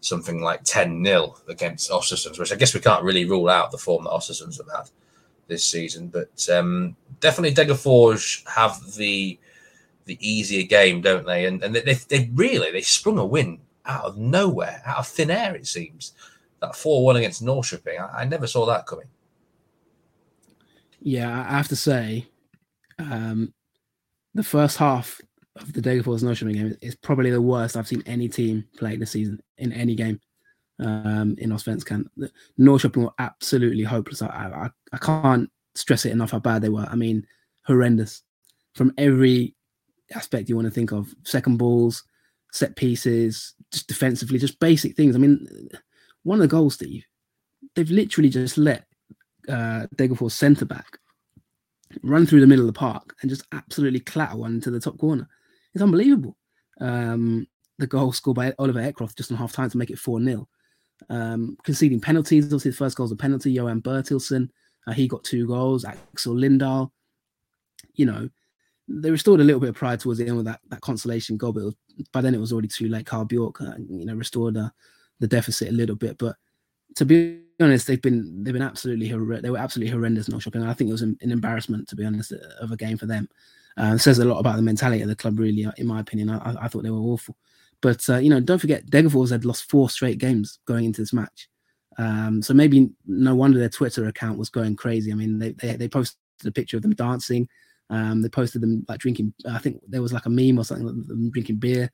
[0.00, 3.78] something like 10 0 against Ostersunds, which I guess we can't really rule out the
[3.78, 4.90] form that Ostersunds have had
[5.46, 6.08] this season.
[6.08, 9.38] But um, definitely Degerfors have the
[10.06, 11.46] the easier game, don't they?
[11.46, 15.30] And and they, they really they sprung a win out of nowhere, out of thin
[15.30, 16.12] air, it seems
[16.60, 19.06] that 4 1 against Norrköping, I, I, never saw that coming.
[21.00, 22.26] Yeah, I have to say,
[22.98, 23.52] um,
[24.34, 25.20] the first half
[25.56, 29.12] of the Degerfors Norrköping game is probably the worst I've seen any team play this
[29.12, 30.20] season in any game
[30.80, 32.06] um, in Allsvenskan.
[32.58, 34.22] Norrköping were absolutely hopeless.
[34.22, 36.86] I, I, I can't stress it enough how bad they were.
[36.90, 37.26] I mean,
[37.66, 38.22] horrendous
[38.74, 39.54] from every
[40.14, 42.04] aspect you want to think of second balls,
[42.52, 45.14] set pieces, just defensively, just basic things.
[45.14, 45.46] I mean,
[46.28, 47.04] one of the goals, Steve,
[47.74, 48.84] they've literally just let
[49.48, 50.98] uh, Degerfors centre back
[52.02, 54.98] run through the middle of the park and just absolutely clatter one into the top
[54.98, 55.26] corner.
[55.74, 56.36] It's unbelievable.
[56.80, 57.46] Um,
[57.78, 60.48] the goal scored by Oliver Ekroth just in half time to make it 4 0.
[61.08, 63.52] Um, conceding penalties, obviously, the first goal was a penalty.
[63.52, 64.50] Johan Bertilsson,
[64.86, 65.84] uh, he got two goals.
[65.84, 66.90] Axel Lindahl,
[67.94, 68.28] you know,
[68.88, 71.52] they restored a little bit of pride towards the end with that, that consolation goal,
[71.52, 71.74] but was,
[72.12, 73.06] by then it was already too late.
[73.06, 74.70] Carl Bjork, uh, you know, restored uh,
[75.20, 76.18] the deficit a little bit.
[76.18, 76.36] But
[76.96, 79.08] to be honest, they've been they've been absolutely
[79.40, 80.62] they were absolutely horrendous in shopping.
[80.62, 83.28] I think it was an, an, embarrassment, to be honest, of a game for them.
[83.76, 86.30] Uh, says a lot about the mentality of the club, really, uh, in my opinion.
[86.30, 87.36] I, I thought they were awful.
[87.80, 91.12] But uh, you know, don't forget, Degerfors had lost four straight games going into this
[91.12, 91.48] match.
[91.96, 95.12] Um, so maybe no wonder their Twitter account was going crazy.
[95.12, 97.48] I mean, they they, they posted a picture of them dancing.
[97.90, 99.32] Um, they posted them like drinking.
[99.48, 101.90] I think there was like a meme or something, them drinking beer.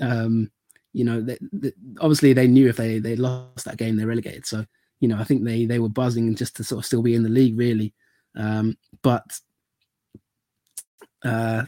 [0.00, 0.50] Um,
[0.92, 4.46] you know, they, they, obviously they knew if they they lost that game, they're relegated.
[4.46, 4.64] So
[5.00, 7.22] you know, I think they they were buzzing just to sort of still be in
[7.22, 7.94] the league, really.
[8.36, 9.24] Um, but
[11.24, 11.64] uh,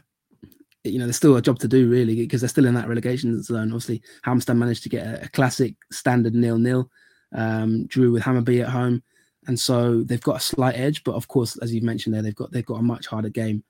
[0.83, 3.43] you know, there's still a job to do, really, because they're still in that relegation
[3.43, 3.69] zone.
[3.73, 6.91] Obviously, Halmstad managed to get a, a classic standard nil nil,
[7.35, 9.03] um, drew with Hammarby at home
[9.47, 11.05] and so they've got a slight edge.
[11.05, 13.63] But of course, as you've mentioned there, they've got they've got a much harder game.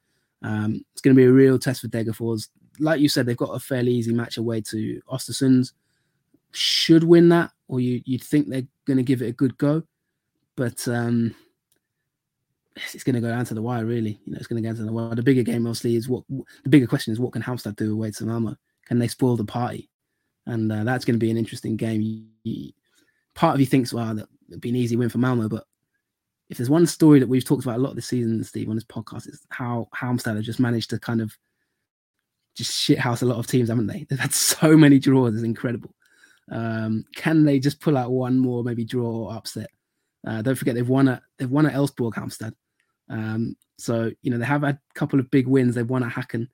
[0.43, 2.49] Um, it's going to be a real test for Degerfors.
[2.79, 5.73] Like you said, they've got a fairly easy match away to Ostersunds.
[6.53, 9.83] Should win that, or you you'd think they're going to give it a good go,
[10.57, 11.35] but um,
[12.77, 13.85] it's going to go down to the wire.
[13.85, 15.15] Really, you know, it's going to go down to the wire.
[15.15, 18.11] The bigger game, obviously, is what the bigger question is: what can Halmstad do away
[18.13, 18.57] to Malmo?
[18.87, 19.91] Can they spoil the party?
[20.47, 22.01] And uh, that's going to be an interesting game.
[22.01, 22.73] You, you,
[23.35, 25.49] part of you thinks, well, that it'd be an easy win for Malmo.
[25.49, 25.65] But
[26.51, 28.85] if there's one story that we've talked about a lot this season, Steve, on this
[28.85, 31.37] podcast, is how Halmstad have just managed to kind of
[32.55, 34.07] just shithouse a lot of teams, haven't they?
[34.11, 35.95] They've had so many draws, it's incredible.
[36.51, 39.71] Um, can they just pull out one more, maybe draw or upset?
[40.27, 42.53] Uh, don't forget they've won at they've won at Elfsborg, Halmstad.
[43.09, 45.75] Um, so you know they have had a couple of big wins.
[45.75, 46.49] They've won at Häcken.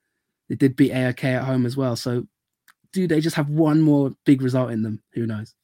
[0.49, 1.95] They did beat AIK at home as well.
[1.95, 2.25] So
[2.91, 5.01] do they just have one more big result in them?
[5.13, 5.55] Who knows?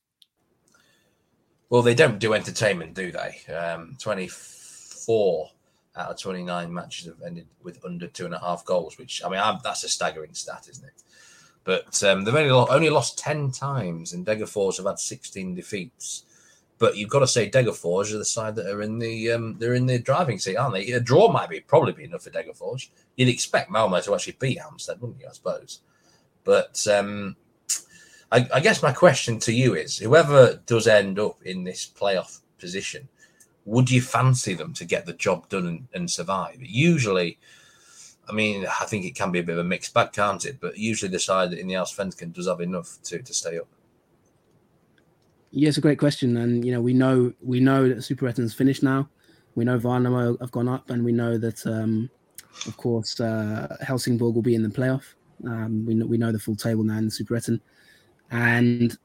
[1.70, 3.54] Well, they don't do entertainment, do they?
[3.54, 5.50] Um, 24
[5.98, 9.30] out of 29 matches have ended with under two and a half goals, which, I
[9.30, 11.04] mean, I'm, that's a staggering stat, isn't it?
[11.64, 16.24] But um, they've only, only lost 10 times, and Degerfors have had 16 defeats.
[16.80, 19.74] But you've got to say Degerfors are the side that are in the um, they're
[19.74, 20.92] in the driving seat, aren't they?
[20.92, 22.90] A draw might be probably be enough for Degerfors.
[23.16, 25.28] You'd expect Malmo to actually beat Halmstad, wouldn't you?
[25.28, 25.80] I suppose.
[26.44, 27.36] But um,
[28.32, 32.42] I, I, guess my question to you is whoever does end up in this playoff
[32.60, 33.10] position,
[33.68, 36.56] would you fancy them to get the job done and, and survive?
[36.60, 37.38] Usually,
[38.28, 40.60] I mean, I think it can be a bit of a mixed bag, can't it?
[40.62, 43.68] But usually the side in the Allsvenskan does have enough to, to stay up.
[45.52, 48.84] Yeah, it's a great question, and you know we know we know that Superettan's finished
[48.84, 49.10] now.
[49.56, 52.10] We know Värnamo have gone up, and we know that, um,
[52.68, 55.16] of course, uh, Helsingborg will be in the playoff.
[55.46, 57.60] Um, we know we know the full table now in the Superettan.
[58.32, 58.98] And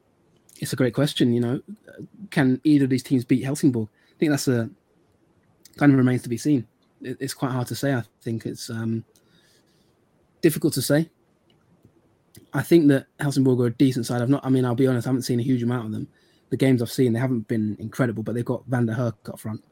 [0.59, 1.33] it's a great question.
[1.33, 1.61] You know,
[2.31, 3.89] can either of these teams beat Helsingborg?
[4.23, 4.71] Think that's a
[5.77, 6.65] kind of remains to be seen.
[7.01, 7.93] It, it's quite hard to say.
[7.93, 9.05] I think it's um,
[10.43, 11.11] difficult to say.
[12.55, 14.23] I think that Helsingborg are a decent side.
[14.23, 14.47] I've not.
[14.47, 15.09] I mean, I'll be honest.
[15.09, 16.07] I haven't seen a huge amount of them.
[16.51, 19.41] The games I've seen, they haven't been incredible, but they've got Van der Herk up
[19.41, 19.65] front,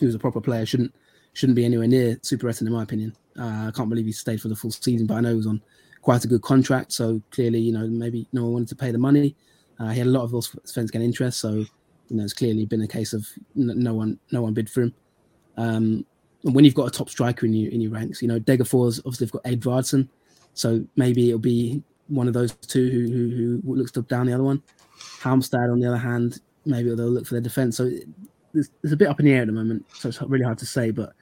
[0.00, 0.66] who's a proper player.
[0.66, 0.92] shouldn't
[1.34, 3.14] shouldn't be anywhere near Superettan in my opinion.
[3.38, 5.46] Uh, I can't believe he stayed for the full season, but I know he was
[5.46, 5.62] on
[6.00, 6.90] quite a good contract.
[6.90, 9.36] So clearly, you know, maybe no one wanted to pay the money.
[9.78, 11.64] Uh, he had a lot of Allsvenskan interest, so
[12.12, 14.94] you know, it's clearly been a case of no one, no one bid for him.
[15.56, 16.04] Um,
[16.44, 18.98] and when you've got a top striker in your in your ranks, you know, Degerfors
[18.98, 20.08] obviously have got Edvardsen,
[20.52, 24.34] so maybe it'll be one of those two who who, who looks to down the
[24.34, 24.62] other one.
[25.20, 27.78] Halmstad, on the other hand, maybe they'll look for their defense.
[27.78, 27.90] So
[28.52, 30.58] there's, there's a bit up in the air at the moment, so it's really hard
[30.58, 30.90] to say.
[30.90, 31.14] But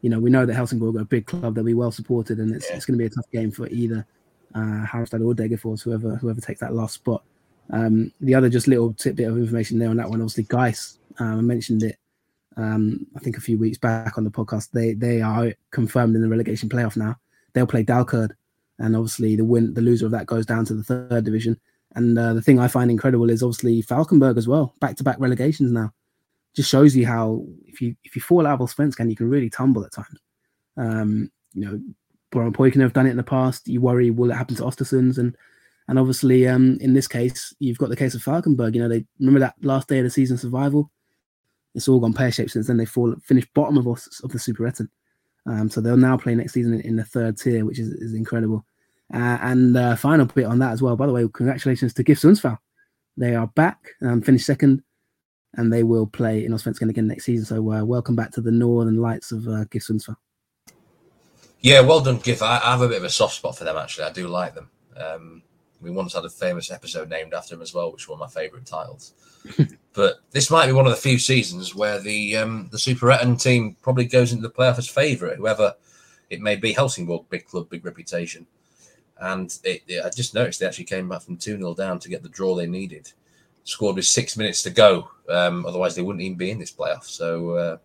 [0.00, 2.54] you know, we know that Helsingborg are a big club; they'll be well supported, and
[2.54, 2.76] it's, yeah.
[2.76, 4.06] it's going to be a tough game for either
[4.54, 7.22] uh, Halmstad or Degerfors, whoever whoever takes that last spot.
[7.70, 10.98] Um, the other just little tidbit of information there on that one, obviously, Gais.
[11.18, 11.96] Um, I mentioned it,
[12.56, 14.70] um, I think a few weeks back on the podcast.
[14.70, 17.16] They they are confirmed in the relegation playoff now.
[17.52, 18.30] They'll play Dalkurd,
[18.78, 21.58] and obviously the win, the loser of that goes down to the third division.
[21.94, 25.18] And uh, the thing I find incredible is obviously Falkenberg as well, back to back
[25.18, 25.92] relegations now.
[26.54, 29.50] Just shows you how if you if you fall out of Svenskan, you can really
[29.50, 30.18] tumble at times.
[30.76, 31.80] Um, you know,
[32.32, 33.68] Brommapojken have done it in the past.
[33.68, 35.18] You worry, will it happen to Ostersunds?
[35.18, 35.36] And
[35.88, 38.74] and obviously, um, in this case, you've got the case of Falkenberg.
[38.74, 40.90] You know, they remember that last day of the season survival.
[41.74, 42.76] It's all gone pear shaped since then.
[42.76, 44.88] They fall finished bottom of of the Superettan.
[45.46, 48.14] Um, so they'll now play next season in, in the third tier, which is, is
[48.14, 48.66] incredible.
[49.12, 50.94] Uh, and uh, final bit on that as well.
[50.94, 52.58] By the way, congratulations to GIF Sundsvall.
[53.16, 54.82] They are back, um, finished second,
[55.54, 57.46] and they will play in Allsvenskan again next season.
[57.46, 60.16] So uh, welcome back to the Northern Lights of uh, GIF Sundsvall.
[61.60, 62.42] Yeah, well done, GIF.
[62.42, 64.04] I, I, have a bit of a soft spot for them, actually.
[64.04, 64.70] I do like them.
[64.96, 65.42] Um,
[65.80, 68.34] we once had a famous episode named after him as well, which was one of
[68.34, 69.14] my favourite titles.
[69.92, 73.76] but this might be one of the few seasons where the um, the Superettan team
[73.82, 75.36] probably goes into the playoff as favourite.
[75.36, 75.74] Whoever
[76.30, 78.46] it may be Helsingborg, big club, big reputation.
[79.20, 82.08] And it, it, I just noticed they actually came back from 2 0 down to
[82.08, 83.10] get the draw they needed.
[83.64, 85.10] Scored with six minutes to go.
[85.28, 87.04] Um, otherwise, they wouldn't even be in this playoff.
[87.04, 87.76] So, uh,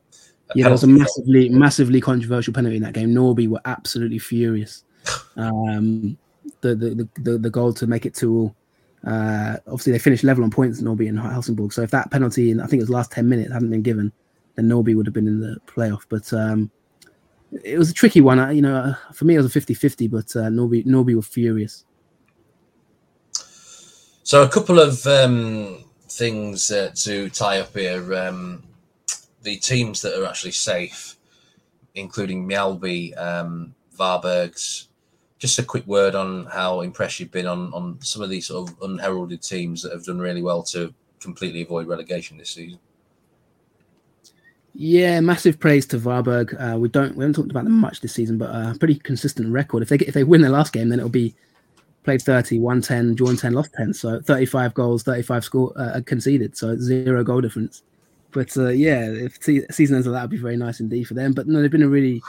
[0.55, 3.09] yeah, there was a massively, massively controversial penalty in that game.
[3.09, 4.83] Norby were absolutely furious.
[5.35, 6.17] Um,
[6.69, 8.55] the, the, the, the goal to make it 2 all.
[9.05, 11.73] Uh, obviously, they finished level on points, Norby and Helsingborg.
[11.73, 14.11] So if that penalty in, I think it was last 10 minutes, hadn't been given,
[14.55, 16.03] then Norby would have been in the playoff.
[16.07, 16.71] But um,
[17.63, 18.55] it was a tricky one.
[18.55, 21.85] You know, for me, it was a 50 50, but uh, Norby, Norby were furious.
[24.23, 28.13] So, a couple of um, things uh, to tie up here.
[28.13, 28.63] Um,
[29.41, 31.17] the teams that are actually safe,
[31.95, 34.87] including Mjällby, um, Varbergs.
[35.43, 38.69] Just a quick word on how impressed you've been on, on some of these sort
[38.69, 42.79] of unheralded teams that have done really well to completely avoid relegation this season.
[44.73, 46.55] Yeah, massive praise to Varberg.
[46.57, 48.95] Uh, we don't we haven't talked about them much this season, but a uh, pretty
[48.95, 49.83] consistent record.
[49.83, 51.35] If they get, if they win their last game, then it'll be
[52.05, 53.93] played 30, won 10, drawn 10, lost 10.
[53.95, 56.55] So 35 goals, 35 score uh, conceded.
[56.55, 57.83] So zero goal difference.
[58.31, 61.33] But uh, yeah, if season ends like that, would be very nice indeed for them.
[61.33, 62.23] But no, they've been a really,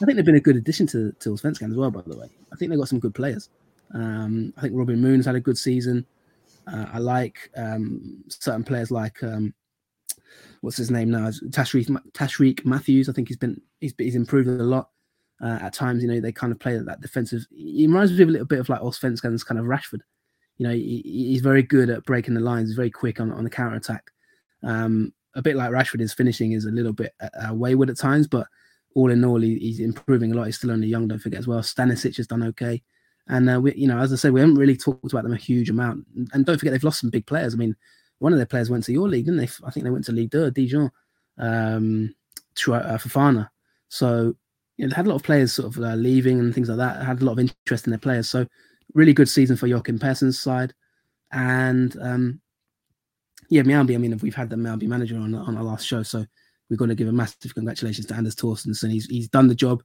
[0.00, 1.90] I think they've been a good addition to to Svenskan as well.
[1.90, 3.50] By the way, I think they've got some good players.
[3.94, 6.06] Um, I think Robin Moon's had a good season.
[6.70, 9.54] Uh, I like um, certain players like um,
[10.60, 11.28] what's his name now?
[11.28, 13.08] Tashreeq Tashreeq Matthews.
[13.08, 14.90] I think he's been he's he's improved a lot.
[15.40, 17.46] Uh, at times, you know, they kind of play that defensive.
[17.50, 20.00] He reminds me of a little bit of like Allsvenskan's kind of Rashford.
[20.56, 22.68] You know, he, he's very good at breaking the lines.
[22.68, 24.10] He's very quick on, on the counter attack.
[24.64, 28.26] Um, a bit like Rashford, his finishing is a little bit uh, wayward at times,
[28.26, 28.48] but
[28.98, 30.46] all in all, he, he's improving a lot.
[30.46, 31.60] He's still only young, don't forget as well.
[31.60, 32.82] Stanisic has done okay.
[33.28, 35.36] And, uh, we, you know, as I said, we haven't really talked about them a
[35.36, 36.04] huge amount.
[36.32, 37.54] And don't forget, they've lost some big players.
[37.54, 37.76] I mean,
[38.18, 39.48] one of their players went to your league, didn't they?
[39.64, 40.90] I think they went to Ligue 2, Dijon,
[41.38, 42.14] um,
[42.66, 43.48] uh, Fofana.
[43.88, 44.34] So
[44.76, 46.78] you know, they had a lot of players sort of uh, leaving and things like
[46.78, 47.04] that.
[47.04, 48.28] Had a lot of interest in their players.
[48.28, 48.46] So
[48.94, 50.74] really good season for Joachim Persson's side.
[51.30, 52.40] And um,
[53.50, 56.02] yeah, Mjällby, I mean, we've had the Mjällby manager on, on our last show.
[56.02, 56.24] So
[56.70, 58.90] we're going to give a massive congratulations to Anders Torstensson.
[58.90, 59.82] He's, he's done the job,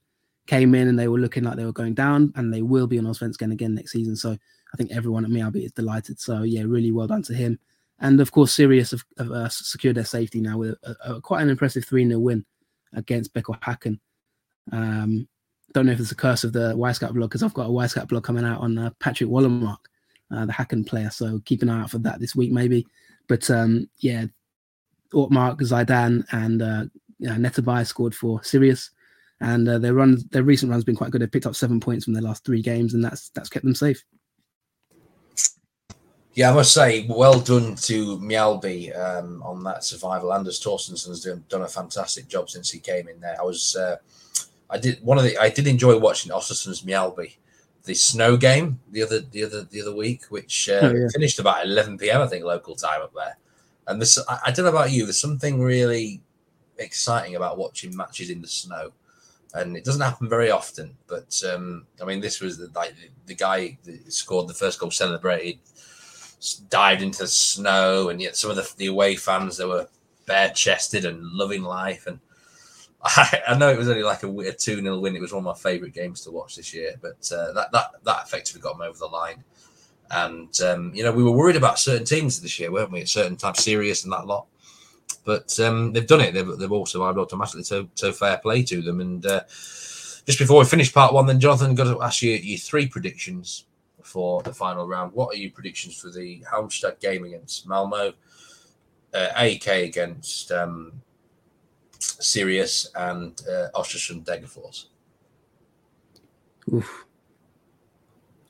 [0.47, 2.99] came in and they were looking like they were going down and they will be
[2.99, 4.15] on Allsvenskan again again next season.
[4.15, 6.19] So I think everyone at Mjällby is delighted.
[6.19, 7.59] So yeah, really well done to him.
[7.99, 11.41] And of course, Sirius have, have uh, secured their safety now with a, a, quite
[11.41, 12.45] an impressive 3 0 win
[12.93, 13.99] against BK Häcken.
[14.71, 15.27] Um,
[15.73, 18.07] don't know if it's a curse of the Wyscout blog because I've got a Wyscout
[18.07, 19.77] blog coming out on uh, Patrick Wålemark,
[20.31, 21.09] uh, the Häcken player.
[21.09, 22.85] So keep an eye out for that this week, maybe.
[23.27, 24.25] But um, yeah,
[25.13, 26.85] Ortmark, Zidane, and uh,
[27.19, 28.91] yeah, Netabay scored for Sirius.
[29.39, 31.21] And uh, their run, their recent run's been quite good.
[31.21, 33.75] They picked up seven points from their last three games, and that's that's kept them
[33.75, 34.03] safe.
[36.35, 40.33] Yeah, I must say, well done to Mjällby um, on that survival.
[40.33, 43.37] Anders Torstensson's done, done a fantastic job since he came in there.
[43.39, 43.97] I was, uh,
[44.67, 47.35] I did one of the, I did enjoy watching Ostersund's Mjällby,
[47.83, 51.07] the snow game the other, the other, the other week, which uh, oh, yeah.
[51.13, 52.21] finished about 11 p.m.
[52.21, 53.37] I think local time up there.
[53.87, 56.21] And this, I, I don't know about you, there's something really
[56.77, 58.91] exciting about watching matches in the snow
[59.53, 60.95] and it doesn't happen very often.
[61.07, 64.79] But um, I mean, this was the, like the, the guy that scored the first
[64.79, 65.59] goal, celebrated
[66.69, 69.87] dived into the snow, and yet some of the, the away fans they were
[70.25, 72.05] bare chested and loving life.
[72.07, 72.19] And
[73.03, 75.15] I, I, know it was only like a, a two 0 win.
[75.15, 77.91] It was one of my favourite games to watch this year, but uh, that that
[78.03, 79.43] that effectively got them over the line.
[80.13, 83.01] And um, you know, we were worried about certain teams this year, weren't we?
[83.01, 84.45] At certain times, Sirius and that lot.
[85.25, 86.33] But um, they've done it.
[86.33, 87.63] They've, they've all survived automatically.
[87.63, 89.01] So, so fair play to them.
[89.01, 89.41] And uh,
[90.25, 93.65] just before we finish part one, then Jonathan, got to ask you your three predictions
[94.03, 95.13] for the final round.
[95.13, 98.13] What are your predictions for the Halmstad game against Malmo,
[99.13, 101.01] uh, AIK against um,
[101.99, 104.85] Sirius, and uh, Ostersund Degerfors?
[106.71, 107.05] Oof.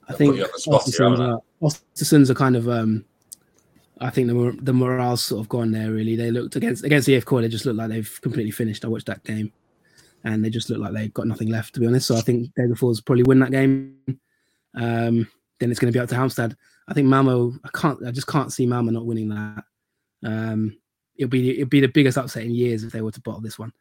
[0.09, 2.69] I think Ostersund's are kind of.
[2.69, 3.05] Um,
[4.01, 5.91] I think the the morale's sort of gone there.
[5.91, 7.41] Really, they looked against against the Core.
[7.41, 8.83] They just looked like they've completely finished.
[8.83, 9.51] I watched that game,
[10.23, 11.73] and they just look like they've got nothing left.
[11.75, 13.97] To be honest, so I think Degerfors probably win that game.
[14.75, 15.27] Um,
[15.59, 16.55] then it's going to be up to Halmstad.
[16.87, 17.53] I think Malmo.
[17.63, 18.05] I can't.
[18.05, 19.63] I just can't see Malmo not winning that.
[20.25, 20.77] Um,
[21.15, 23.59] it'll be it'll be the biggest upset in years if they were to bottle this
[23.59, 23.71] one.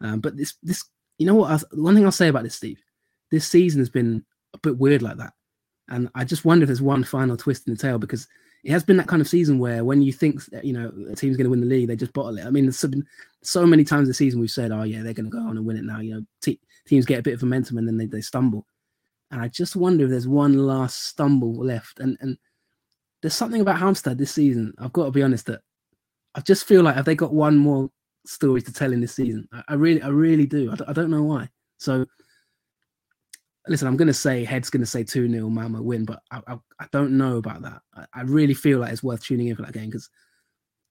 [0.00, 0.84] Um, but this this
[1.18, 1.50] you know what?
[1.50, 2.82] I, one thing I'll say about this, Steve,
[3.30, 4.24] this season has been
[4.54, 5.34] a bit weird like that,
[5.90, 8.26] and I just wonder if there's one final twist in the tail because
[8.62, 11.36] it has been that kind of season where when you think you know a team's
[11.36, 12.46] going to win the league, they just bottle it.
[12.46, 13.06] I mean, there's been
[13.42, 15.66] so many times this season we've said, "Oh yeah, they're going to go on and
[15.66, 18.06] win it now." You know, te- teams get a bit of momentum and then they,
[18.06, 18.66] they stumble.
[19.30, 22.00] And I just wonder if there's one last stumble left.
[22.00, 22.36] And and
[23.22, 24.74] there's something about Halmstad this season.
[24.78, 25.60] I've got to be honest that
[26.34, 27.90] I just feel like have they got one more
[28.26, 29.48] story to tell in this season?
[29.52, 30.70] I, I really, I really do.
[30.70, 31.48] I, I don't know why.
[31.78, 32.06] So
[33.68, 36.40] listen, I'm going to say head's going to say 2 0 Malmo win, but I,
[36.46, 37.80] I, I, don't know about that.
[37.94, 40.08] I, I, really feel like it's worth tuning in for that game because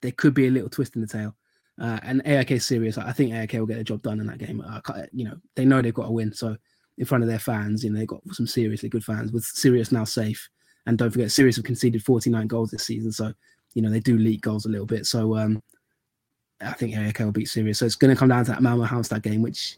[0.01, 1.35] there could be a little twist in the tail.
[1.81, 2.97] Uh, and AIK Sirius.
[2.97, 4.61] I think AIK will get the job done in that game.
[4.61, 4.81] Uh,
[5.13, 6.33] you know, they know they've got to win.
[6.33, 6.57] So
[6.97, 9.91] in front of their fans, you know, they've got some seriously good fans with Sirius
[9.91, 10.49] now safe.
[10.85, 13.11] And don't forget, Sirius have conceded 49 goals this season.
[13.11, 13.33] So,
[13.73, 15.05] you know, they do leak goals a little bit.
[15.05, 15.63] So um,
[16.59, 17.79] I think AIK will beat Sirius.
[17.79, 19.77] So it's going to come down to that Malmo Halmstad game, which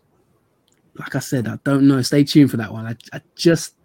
[0.95, 2.01] like I said, I don't know.
[2.01, 2.85] Stay tuned for that one.
[2.85, 3.75] I, I just,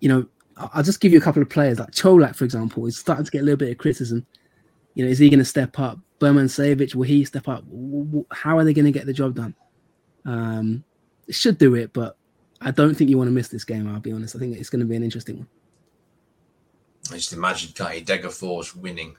[0.00, 2.98] you know, I'll just give you a couple of players like Čolak, for example, is
[2.98, 4.26] starting to get a little bit of criticism.
[4.94, 5.98] You know, is he going to step up?
[6.20, 7.64] Birmančević, will he step up?
[8.30, 9.54] How are they going to get the job done?
[10.24, 10.84] Um,
[11.30, 12.16] should do it, but
[12.60, 13.88] I don't think you want to miss this game.
[13.88, 14.36] I'll be honest.
[14.36, 15.48] I think it's going to be an interesting one.
[17.10, 19.16] I just imagine Kai Degerfors winning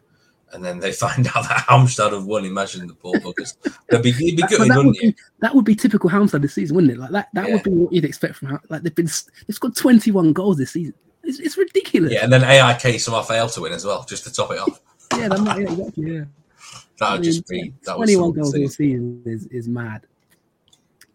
[0.53, 2.45] and then they find out that Halmstad have won.
[2.45, 3.55] Imagine the poor buggers.
[3.89, 6.93] They'd be, be good, that, would be, that would be typical Halmstad this season, wouldn't
[6.93, 6.99] it?
[6.99, 7.53] Like that, that yeah.
[7.55, 9.09] would be what you'd expect from like they've been
[9.47, 10.93] they've got 21 goals this season.
[11.23, 12.11] It's, it's ridiculous.
[12.11, 14.81] Yeah, and then AIK somehow failed to win as well, just to top it off.
[15.17, 16.11] yeah, that might, yeah, exactly.
[16.11, 16.23] Yeah,
[16.99, 20.05] that would I mean, just be that 21 goals this season is is mad.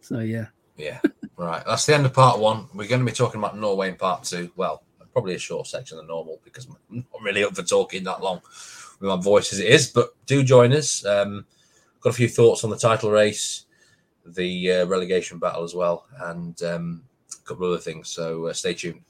[0.01, 0.47] So yeah.
[0.77, 1.01] Yeah.
[1.37, 1.63] right.
[1.67, 2.69] That's the end of part one.
[2.73, 4.51] We're going to be talking about Norway in part two.
[4.55, 4.83] Well,
[5.19, 8.41] probably a short section than normal because I'm not really up for talking that long
[9.01, 9.89] with my voice as it is.
[9.89, 11.05] But do join us.
[11.05, 11.47] Um,
[12.01, 13.65] got a few thoughts on the title race,
[14.25, 18.09] the uh, relegation battle as well, and um, a couple of other things.
[18.09, 19.03] So uh, stay tuned.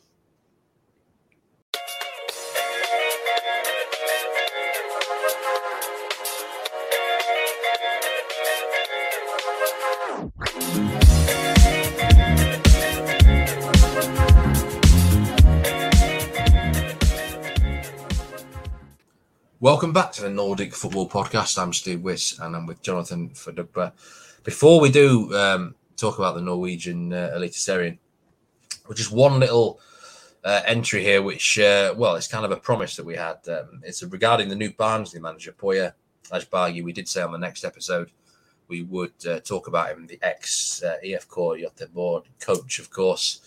[19.60, 21.60] Welcome back to the Nordic Football Podcast.
[21.60, 23.90] I'm Steve Wiss and I'm with Jonathan Fadugba.
[24.44, 27.98] Before we do um, talk about the Norwegian uh, Eliteserien,
[28.94, 29.80] just one little
[30.44, 33.38] uh, entry here, which, uh, well, it's kind of a promise that we had.
[33.48, 35.92] Um, it's regarding the new Barnsley manager, Poya
[36.30, 36.84] Asbaghi.
[36.84, 38.12] We did say on the next episode
[38.68, 43.40] we would uh, talk about him, the ex uh, IFK Board coach, of course.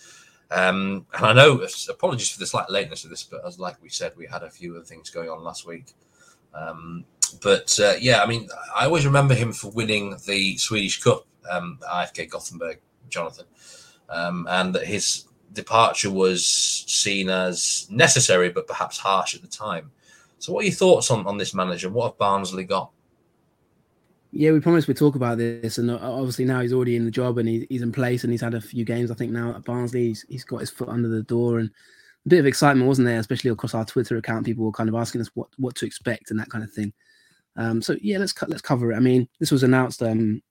[0.52, 3.88] Um, and I know, apologies for the slight lateness of this, but as like we
[3.88, 5.94] said, we had a few other things going on last week.
[6.54, 7.04] Um,
[7.42, 11.78] but uh, yeah, I mean, I always remember him for winning the Swedish Cup, um,
[11.90, 13.46] IFK Gothenburg, Jonathan,
[14.10, 15.24] um, and that his
[15.54, 19.90] departure was seen as necessary, but perhaps harsh at the time.
[20.38, 21.88] So, what are your thoughts on, on this manager?
[21.88, 22.90] What have Barnsley got?
[24.34, 27.10] Yeah, we promised we'd talk about this, and uh, obviously now he's already in the
[27.10, 29.10] job and he, he's in place and he's had a few games.
[29.10, 31.68] I think now at Barnsley, he's, he's got his foot under the door and
[32.24, 33.18] a bit of excitement, wasn't there?
[33.18, 36.30] Especially across our Twitter account, people were kind of asking us what what to expect
[36.30, 36.94] and that kind of thing.
[37.56, 38.96] Um, so yeah, let's let's cover it.
[38.96, 40.42] I mean, this was announced um,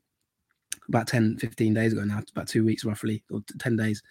[0.88, 4.04] about 10, 15 days ago now, about two weeks roughly, or ten days,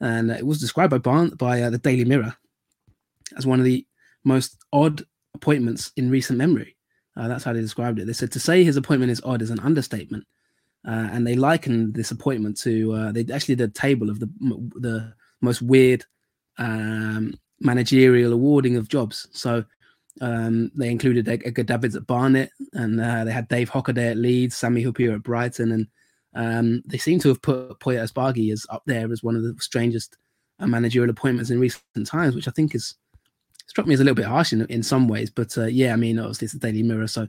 [0.00, 2.34] and it was described by Barn by uh, the Daily Mirror
[3.38, 3.86] as one of the
[4.24, 5.04] most odd
[5.34, 6.76] appointments in recent memory.
[7.18, 8.06] Uh, that's how they described it.
[8.06, 10.24] They said to say his appointment is odd is an understatement,
[10.86, 14.30] uh, and they likened this appointment to uh, they actually did a table of the
[14.76, 16.04] the most weird
[16.58, 19.28] um, managerial awarding of jobs.
[19.32, 19.64] So
[20.20, 24.56] um, they included Edgar Davids at Barnet, and uh, they had Dave Hockaday at Leeds,
[24.56, 25.86] Sammy Hyypiä at Brighton, and
[26.34, 29.56] um, they seem to have put Poya Asbaghi as up there as one of the
[29.58, 30.16] strangest
[30.60, 32.94] uh, managerial appointments in recent times, which I think is
[33.68, 35.30] struck me as a little bit harsh in, in some ways.
[35.30, 37.28] But uh, yeah, I mean, obviously it's the Daily Mirror, so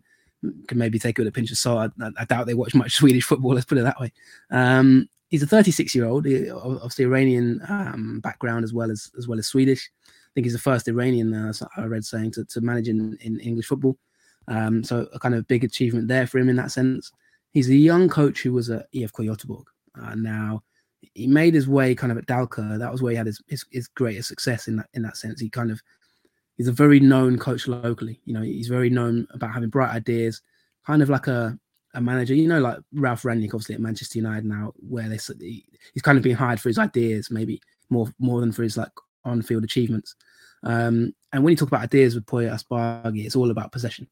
[0.68, 1.92] can maybe take it with a pinch of salt.
[2.02, 3.54] I, I, doubt they watch much Swedish football.
[3.54, 4.12] Let's put it that way.
[4.50, 9.40] Um, he's a 36 year old, obviously Iranian um, background as well as as well
[9.40, 9.90] as Swedish.
[10.08, 13.40] I think he's the first Iranian uh, I read saying to, to manage in, in
[13.40, 13.98] English football.
[14.48, 17.12] Um, so a kind of big achievement there for him in that sense.
[17.52, 19.66] He's a young coach who was at IFK Göteborg.
[20.00, 20.64] Uh, now
[21.14, 22.80] he made his way kind of at Dalkurd.
[22.80, 25.40] That was where he had his, his, his greatest success in that in that sense.
[25.40, 25.82] He kind of
[26.60, 28.20] he's a very known coach locally.
[28.26, 30.41] You know, he's very known about having bright ideas,
[30.86, 31.57] kind of like a
[31.95, 32.36] a manager.
[32.36, 35.18] You know, like Ralf Rangnick, obviously at Manchester United now, where they
[35.93, 38.91] he's kind of being hired for his ideas, maybe more more than for his like
[39.24, 40.16] on field achievements.
[40.64, 44.07] Um, and when you talk about ideas with Poya Asbaghi, it's all about possession.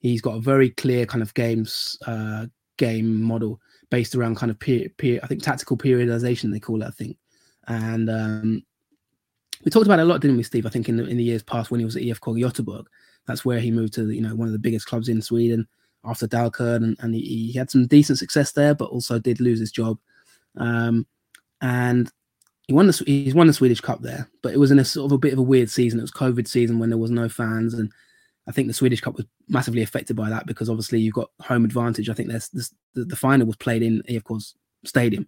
[0.00, 4.58] He's got a very clear kind of games uh, game model based around kind of
[4.58, 7.16] peer, peer, I think tactical periodization they call it, I think.
[7.68, 8.62] And um,
[9.64, 10.66] we talked about it a lot, didn't we, Steve?
[10.66, 12.84] I think in the in the years past when he was at IFK Göteborg,
[13.26, 15.66] that's where he moved to you know one of the biggest clubs in Sweden
[16.04, 19.58] after Dalkurd, and, and he, he, had some decent success there, but also did lose
[19.58, 19.98] his job.
[20.58, 21.06] Um,
[21.62, 22.10] and
[22.66, 25.06] he won the he's won the Swedish Cup there, but it was in a sort
[25.06, 25.98] of a bit of a weird season.
[25.98, 27.90] It was COVID season when there was no fans, and
[28.46, 31.64] I think the Swedish Cup was massively affected by that because obviously you've got home
[31.64, 32.10] advantage.
[32.10, 34.54] I think there's this, the, the final was played in, course,
[34.84, 35.26] stadium,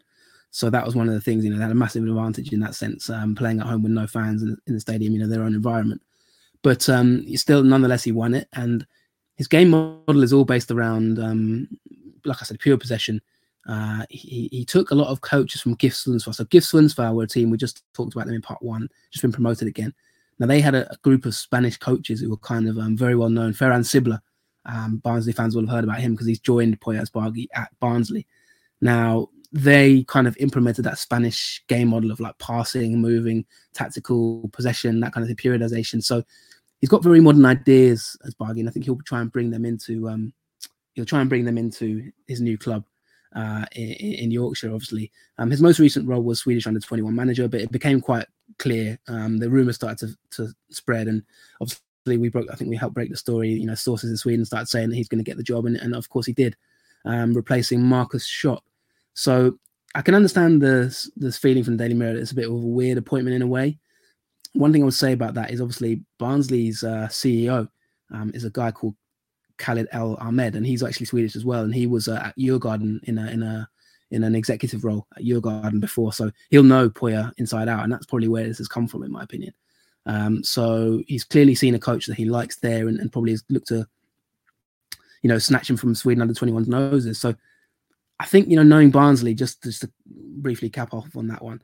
[0.50, 2.60] So that was one of the things, you know, they had a massive advantage in
[2.60, 5.28] that sense, um, playing at home with no fans in, in, the stadium, you know,
[5.28, 6.00] their own environment.
[6.62, 8.48] But um, still, nonetheless, he won it.
[8.54, 8.86] And
[9.36, 11.68] his game model is all based around, um,
[12.24, 13.20] like I said, pure possession.
[13.68, 16.34] Uh, he, he took a lot of coaches from GIF Sundsvall.
[16.34, 19.22] So GIF Sundsvall were a team, we just talked about them in part one, just
[19.22, 19.92] been promoted again.
[20.38, 23.16] Now they had a, a group of Spanish coaches who were kind of um, very
[23.16, 23.52] well known.
[23.52, 24.20] Ferran Sibila,
[24.66, 28.26] um, Barnsley fans will have heard about him because he's joined Poya Asbaghi at Barnsley.
[28.80, 33.44] Now they kind of implemented that Spanish game model of like passing, moving,
[33.74, 36.02] tactical possession, that kind of thing, periodization.
[36.02, 36.22] So
[36.80, 38.66] he's got very modern ideas Asbaghi.
[38.66, 40.32] I think he'll try and bring them into um,
[40.94, 42.84] he'll try and bring them into his new club
[43.34, 44.72] uh, in, in, Yorkshire.
[44.72, 48.00] Obviously, um, his most recent role was Swedish under twenty one manager, but it became
[48.00, 48.26] quite
[48.58, 48.98] clear.
[49.08, 51.22] Um, the rumors started to, to spread, and
[51.60, 52.46] obviously we broke.
[52.50, 53.50] I think we helped break the story.
[53.50, 55.76] You know, sources in Sweden started saying that he's going to get the job, and,
[55.76, 56.56] and of course he did,
[57.04, 58.60] um, replacing Markus Schopp.
[59.16, 59.58] So
[59.94, 62.18] I can understand this this feeling from the Daily Mirror.
[62.18, 63.78] It's a bit of a weird appointment in a way.
[64.52, 67.68] One thing I would say about that is obviously Barnsley's uh, CEO
[68.12, 68.94] um, is a guy called
[69.56, 71.62] Khalid El Ahmed, and he's actually Swedish as well.
[71.62, 73.68] And he was uh, at Djurgården in a in a
[74.10, 78.06] in an executive role at Djurgården before, so he'll know Poya inside out, and that's
[78.06, 79.54] probably where this has come from, in my opinion.
[80.04, 83.42] Um, so he's clearly seen a coach that he likes there, and, and probably has
[83.48, 83.88] looked to,
[85.22, 87.18] you know, snatch him from Sweden under 21's noses.
[87.18, 87.34] So
[88.18, 91.60] I think you know, knowing Barnsley, just just to briefly cap off on that one,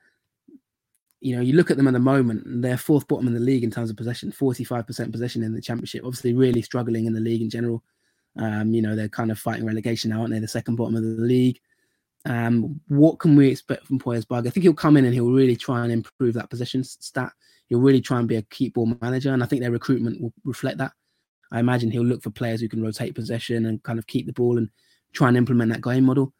[1.20, 3.40] you know, you look at them at the moment, and they're fourth bottom in the
[3.40, 6.02] league in terms of possession, 45% possession in the championship.
[6.04, 7.82] Obviously, really struggling in the league in general.
[8.36, 10.40] Um, you know, they're kind of fighting relegation now, aren't they?
[10.40, 11.60] The second bottom of the league.
[12.24, 14.46] Um, what can we expect from Asbaghi?
[14.46, 17.32] I think he'll come in and he'll really try and improve that possession stat.
[17.66, 20.32] He'll really try and be a keep ball manager, and I think their recruitment will
[20.44, 20.92] reflect that.
[21.52, 24.32] I imagine he'll look for players who can rotate possession and kind of keep the
[24.32, 24.68] ball and
[25.12, 26.32] try and implement that game model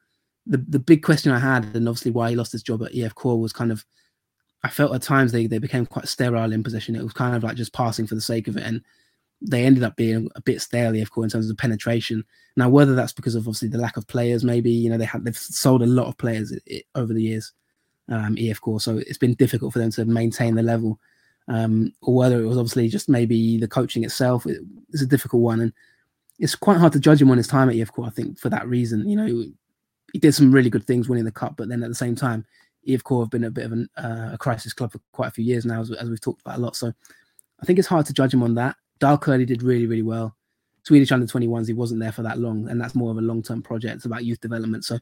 [0.46, 3.38] the the big question I had, and obviously why he lost his job at IFK,
[3.38, 3.84] was kind of
[4.64, 6.96] I felt at times they they became quite sterile in possession.
[6.96, 8.82] It was kind of like just passing for the sake of it, and
[9.40, 12.24] they ended up being a bit stale IFK in terms of penetration.
[12.56, 15.24] Now, whether that's because of obviously the lack of players, maybe you know they had
[15.24, 16.52] they've sold a lot of players
[16.94, 17.52] over the years,
[18.08, 20.98] um, IFK, so it's been difficult for them to maintain the level.
[21.48, 25.42] Um, or whether it was obviously just maybe the coaching itself, it, it's a difficult
[25.42, 25.72] one, and
[26.38, 28.06] it's quite hard to judge him on his time at IFK.
[28.06, 29.44] I think for that reason, you know,
[30.12, 32.44] he did some really good things winning the cup, but then at the same time,
[32.86, 35.44] IFK have been a bit of an, uh, a crisis club for quite a few
[35.44, 36.76] years now, as, as, we've talked about a lot.
[36.76, 36.92] So
[37.60, 38.76] I think it's hard to judge him on that.
[39.00, 40.36] Dalkurd did really, really well.
[40.84, 43.42] Swedish under 21s, he wasn't there for that long, and that's more of a long
[43.42, 43.96] term project.
[43.96, 44.84] It's about youth development.
[44.84, 44.98] So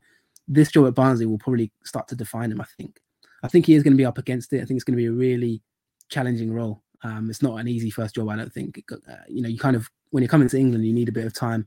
[0.46, 3.00] this job at Barnsley will probably start to define him, I think.
[3.42, 4.62] I think he is going to be up against it.
[4.62, 5.62] I think it's going to be a really
[6.08, 6.82] challenging role.
[7.02, 8.84] Um, it's not an easy first job, I don't think.
[8.92, 11.24] Uh, you know, you kind of, when you're coming to England, you need a bit
[11.24, 11.66] of time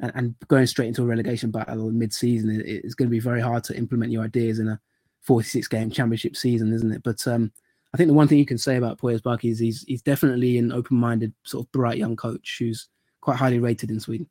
[0.00, 3.40] and, and going straight into a relegation battle mid-season it, it's going to be very
[3.40, 4.80] hard to implement your ideas in a
[5.22, 7.02] 46 game championship season isn't it?
[7.02, 7.52] But um,
[7.92, 10.58] I think the one thing you can say about Poya Asbaghi is he's he's definitely
[10.58, 12.88] an open-minded sort of bright young coach who's
[13.20, 14.28] quite highly rated in Sweden.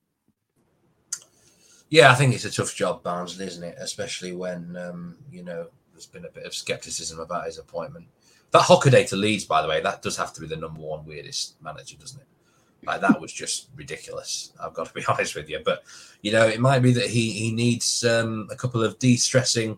[1.89, 3.75] Yeah I think it's a tough job Barnsley isn't it?
[3.79, 8.07] Especially when um, you know there's been a bit of skepticism about his appointment.
[8.51, 11.05] That Hockaday to Leeds by the way that does have to be the number one
[11.05, 12.27] weirdest manager doesn't it
[12.85, 14.53] like that was just ridiculous.
[14.61, 15.61] I've got to be honest with you.
[15.63, 15.83] But
[16.21, 19.77] you know, it might be that he he needs um, a couple of de-stressing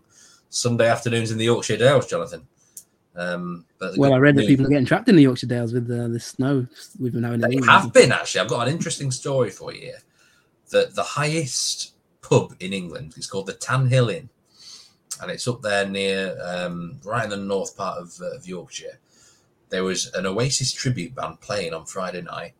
[0.50, 2.46] Sunday afternoons in the Yorkshire Dales, Jonathan.
[3.14, 6.08] Um, well, I read that people are getting trapped in the Yorkshire Dales with the,
[6.08, 6.66] the snow
[6.98, 7.40] we've been having.
[7.40, 8.40] They have been actually.
[8.40, 9.98] I've got an interesting story for you here.
[10.70, 14.30] The the highest pub in England is called the Tan Hill Inn,
[15.20, 18.98] and it's up there near um, right in the north part of, uh, of Yorkshire.
[19.68, 22.54] There was an Oasis tribute band playing on Friday night,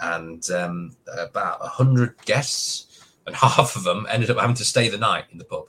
[0.00, 4.88] and um, about a hundred guests, and half of them ended up having to stay
[4.88, 5.66] the night in the pub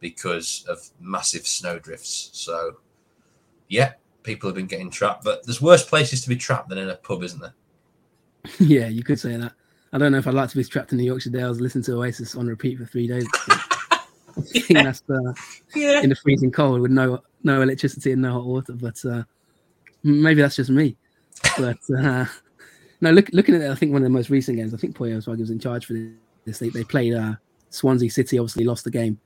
[0.00, 2.30] because of massive snow drifts.
[2.32, 2.78] So,
[3.68, 3.92] yeah,
[4.22, 6.96] people have been getting trapped, but there's worse places to be trapped than in a
[6.96, 7.54] pub, isn't there?
[8.58, 9.52] yeah, you could say that.
[9.92, 11.92] I don't know if I'd like to be trapped in the Yorkshire Dales, listen to
[11.92, 13.26] Oasis on repeat for three days.
[14.68, 14.82] Yeah.
[14.82, 15.32] that's uh,
[15.76, 16.00] yeah.
[16.00, 18.72] in the freezing cold with no no electricity and no hot water.
[18.72, 19.22] But uh,
[20.02, 20.96] maybe that's just me.
[21.56, 22.24] But uh,
[23.00, 24.96] no, look, looking at it, I think one of the most recent games, I think
[24.96, 25.94] Asbaghi was in charge for
[26.44, 26.58] this.
[26.58, 27.34] They, they played uh,
[27.70, 29.18] Swansea City, obviously lost the game.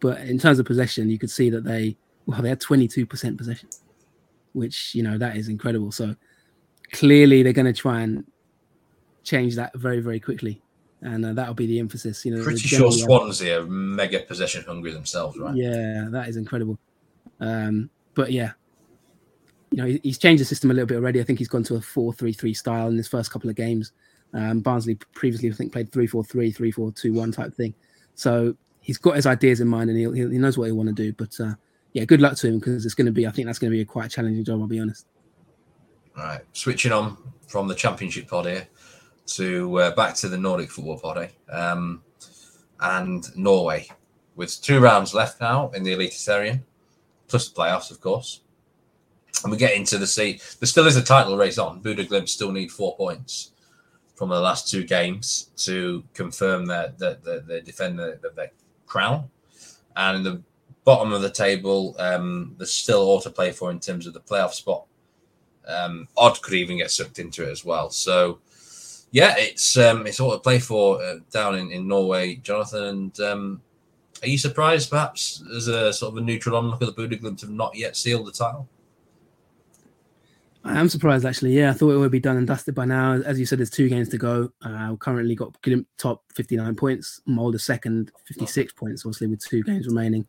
[0.00, 1.96] But in terms of possession, you could see that they,
[2.26, 3.68] well, they had 22% possession,
[4.52, 5.92] which, you know, that is incredible.
[5.92, 6.16] So
[6.92, 8.24] clearly they're going to try and
[9.22, 10.62] change that very, very quickly.
[11.02, 12.24] And uh, that'll be the emphasis.
[12.24, 15.54] You know, pretty sure Swansea are mega possession hungry themselves, right?
[15.54, 16.78] Yeah, that is incredible.
[17.40, 18.52] Um, but yeah,
[19.70, 21.20] you know, he's changed the system a little bit already.
[21.20, 23.56] I think he's gone to a 4 3 3 style in his first couple of
[23.56, 23.92] games.
[24.32, 27.74] Um, Barnsley previously, I think, played 3 4 3, 3 4 2 1 type thing.
[28.14, 30.94] So he's got his ideas in mind and he he knows what he want to
[30.94, 31.12] do.
[31.12, 31.54] But uh,
[31.92, 33.26] yeah, good luck to him because it's going to be.
[33.26, 34.60] I think that's going to be a quite challenging job.
[34.60, 35.06] I'll be honest.
[36.16, 37.16] All right, switching on
[37.46, 38.66] from the Championship pod here
[39.26, 41.28] to uh, back to the Nordic football pod, eh?
[41.52, 42.02] um,
[42.80, 43.88] and Norway
[44.34, 46.62] with two rounds left now in the Eliteserien,
[47.28, 48.40] plus the playoffs, of course.
[49.42, 50.40] And we get into the sea.
[50.58, 51.82] There still is a title race on.
[51.82, 53.52] Bodø Glimt still need four points
[54.14, 58.18] from the last two games to confirm that that they defend their,
[58.86, 59.30] crown.
[59.96, 60.42] And in the
[60.84, 64.20] bottom of the table, um, there's still all to play for in terms of the
[64.20, 64.84] playoff spot.
[65.66, 67.90] Um, Odd could even get sucked into it as well.
[67.90, 68.40] So,
[69.12, 72.84] yeah, it's um, it's all to play for uh, down in, in Norway, Jonathan.
[72.84, 73.62] And um,
[74.22, 77.40] are you surprised, perhaps, as a sort of a neutral onlook at the Bodø Glimt
[77.40, 78.68] have not yet sealed the title?
[80.64, 81.56] I am surprised, actually.
[81.56, 83.14] Yeah, I thought it would be done and dusted by now.
[83.14, 84.52] As you said, there's two games to go.
[84.62, 89.86] Uh, currently got Glimt top 59 points, Molde second 56 points, obviously with two games
[89.86, 90.26] remaining.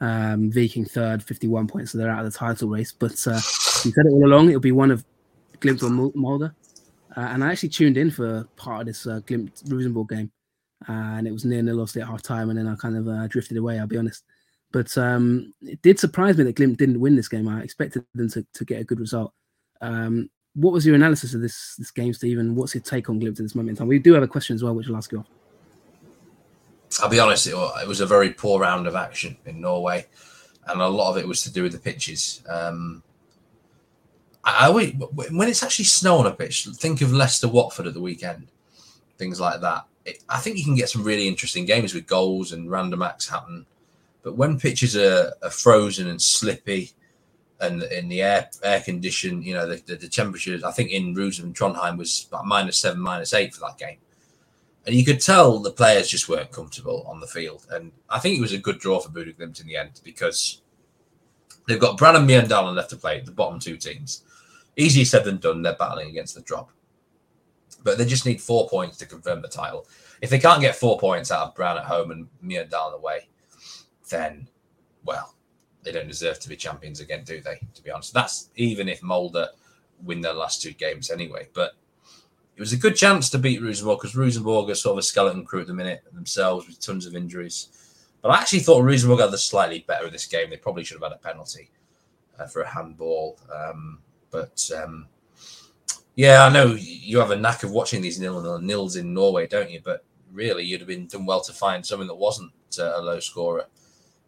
[0.00, 2.92] Um, Viking third 51 points, so they're out of the title race.
[2.92, 3.40] But uh,
[3.84, 5.04] you said it all along, it'll be one of
[5.58, 6.52] Glimt or Molde.
[7.16, 10.30] Uh, and I actually tuned in for part of this uh, Glimt Rosenborg game,
[10.88, 13.08] uh, and it was near nil obviously at half time, and then I kind of
[13.08, 13.78] uh, drifted away.
[13.78, 14.24] I'll be honest,
[14.72, 17.48] but um, it did surprise me that Glimt didn't win this game.
[17.48, 19.34] I expected them to, to get a good result.
[19.82, 22.54] Um, what was your analysis of this this game, Stephen?
[22.54, 23.88] What's your take on Glimt at this moment in time?
[23.88, 25.26] We do have a question as well, which I'll ask you off.
[27.02, 30.06] I'll be honest, it, it was a very poor round of action in Norway,
[30.66, 32.42] and a lot of it was to do with the pitches.
[32.48, 33.02] Um,
[34.44, 38.00] I, I when it's actually snow on a pitch, think of Leicester Watford at the
[38.00, 38.48] weekend,
[39.16, 39.86] things like that.
[40.04, 43.28] It, I think you can get some really interesting games with goals and random acts
[43.28, 43.66] happen.
[44.22, 46.92] But when pitches are, are frozen and slippy,
[47.62, 51.14] and in the air air condition, you know, the, the, the temperatures, I think in
[51.14, 53.98] Rosen and Trondheim was about minus seven, minus eight for that game.
[54.84, 57.66] And you could tell the players just weren't comfortable on the field.
[57.70, 60.60] And I think it was a good draw for Bodø Glimt in the end because
[61.68, 64.24] they've got Brann and Mjøndalen left to play, the bottom two teams.
[64.76, 65.62] Easier said than done.
[65.62, 66.70] They're battling against the drop.
[67.84, 69.86] But they just need four points to confirm the title.
[70.20, 73.28] If they can't get four points out of Brann at home and Mjøndalen away,
[74.08, 74.48] then,
[75.04, 75.34] well,
[75.82, 77.60] they don't deserve to be champions again, do they?
[77.74, 79.46] To be honest, that's even if Molde
[80.02, 81.48] win their last two games anyway.
[81.54, 81.72] But
[82.56, 85.44] it was a good chance to beat Rosenborg because Rosenborg are sort of a skeleton
[85.44, 87.68] crew at the minute themselves with tons of injuries.
[88.20, 90.50] But I actually thought Rosenborg had the slightly better of this game.
[90.50, 91.70] They probably should have had a penalty
[92.38, 93.38] uh, for a handball.
[93.52, 93.98] Um,
[94.30, 95.08] but um,
[96.14, 99.46] yeah, I know you have a knack of watching these nil nil nils in Norway,
[99.46, 99.80] don't you?
[99.82, 103.18] But really, you'd have been done well to find something that wasn't uh, a low
[103.18, 103.66] scorer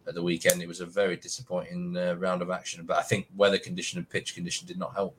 [0.07, 0.61] at the weekend.
[0.61, 4.09] It was a very disappointing uh, round of action, but I think weather condition and
[4.09, 5.15] pitch condition did not help.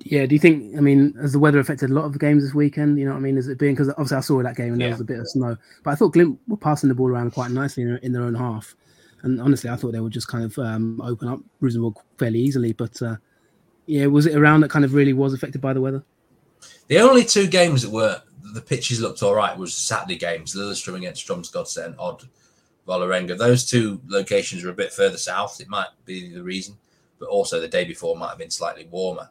[0.00, 0.76] Yeah, do you think?
[0.76, 2.98] I mean, has the weather affected a lot of the games this weekend?
[2.98, 3.36] You know what I mean?
[3.36, 4.88] Is it being because obviously I saw that game and yeah.
[4.88, 7.32] there was a bit of snow, but I thought Glimt were passing the ball around
[7.32, 8.76] quite nicely in, in their own half,
[9.22, 12.72] and honestly, I thought they would just kind of um, open up Rosenborg fairly easily.
[12.72, 13.16] But uh,
[13.86, 16.04] yeah, was it around that kind of really was affected by the weather?
[16.86, 18.22] The only two games that were
[18.54, 22.22] the pitches looked all right was Saturday games, Lillestrøm against Strømsgodset and Odd
[22.88, 23.36] Vålerenga.
[23.36, 25.60] Those two locations are a bit further south.
[25.60, 26.76] It might be the reason,
[27.18, 29.30] but also the day before might have been slightly warmer.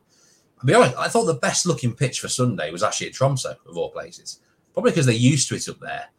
[0.59, 3.55] I'll be honest, I thought the best looking pitch for Sunday was actually at Tromsø,
[3.67, 4.39] of all places.
[4.73, 6.09] Probably because they're used to it up there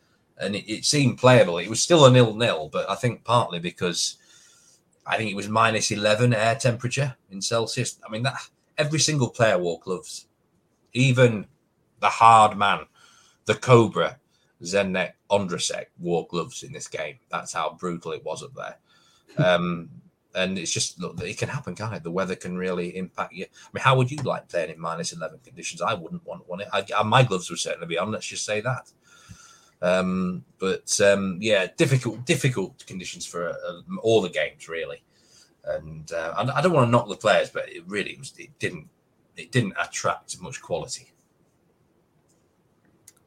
[0.41, 1.59] and it, it seemed playable.
[1.59, 4.17] It was still a nil nil, but I think partly because
[5.07, 7.99] I think it was minus 11 air temperature in Celsius.
[8.07, 8.39] I mean, that
[8.77, 10.27] every single player wore gloves,
[10.93, 11.47] even
[12.01, 12.87] the hard man,
[13.47, 14.18] the Cobra,
[14.61, 17.19] Zdeněk Ondráček wore gloves in this game.
[17.31, 18.79] That's how brutal it was up there.
[19.37, 19.91] Um,
[20.35, 22.03] and it's just look, it can happen, can't it?
[22.03, 23.45] The weather can really impact you.
[23.45, 25.83] I mean, how would you like playing in minus eleven conditions?
[25.83, 26.61] I wouldn't want one.
[26.61, 26.69] it.
[26.73, 28.11] I, my gloves would certainly be on.
[28.11, 28.93] Let's just say that.
[29.81, 35.03] Um, but um, yeah, difficult difficult conditions for uh, all the games really.
[35.65, 38.33] And uh, I, I, don't want to knock the players, but it really was.
[38.39, 38.89] It didn't
[39.37, 41.13] it didn't attract much quality.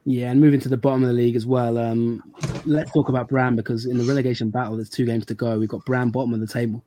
[0.06, 1.78] Yeah, and moving to the bottom of the league as well.
[1.78, 2.24] Um,
[2.66, 5.60] let's talk about Brann because in the relegation battle, there's two games to go.
[5.60, 6.84] We've got Brann bottom of the table,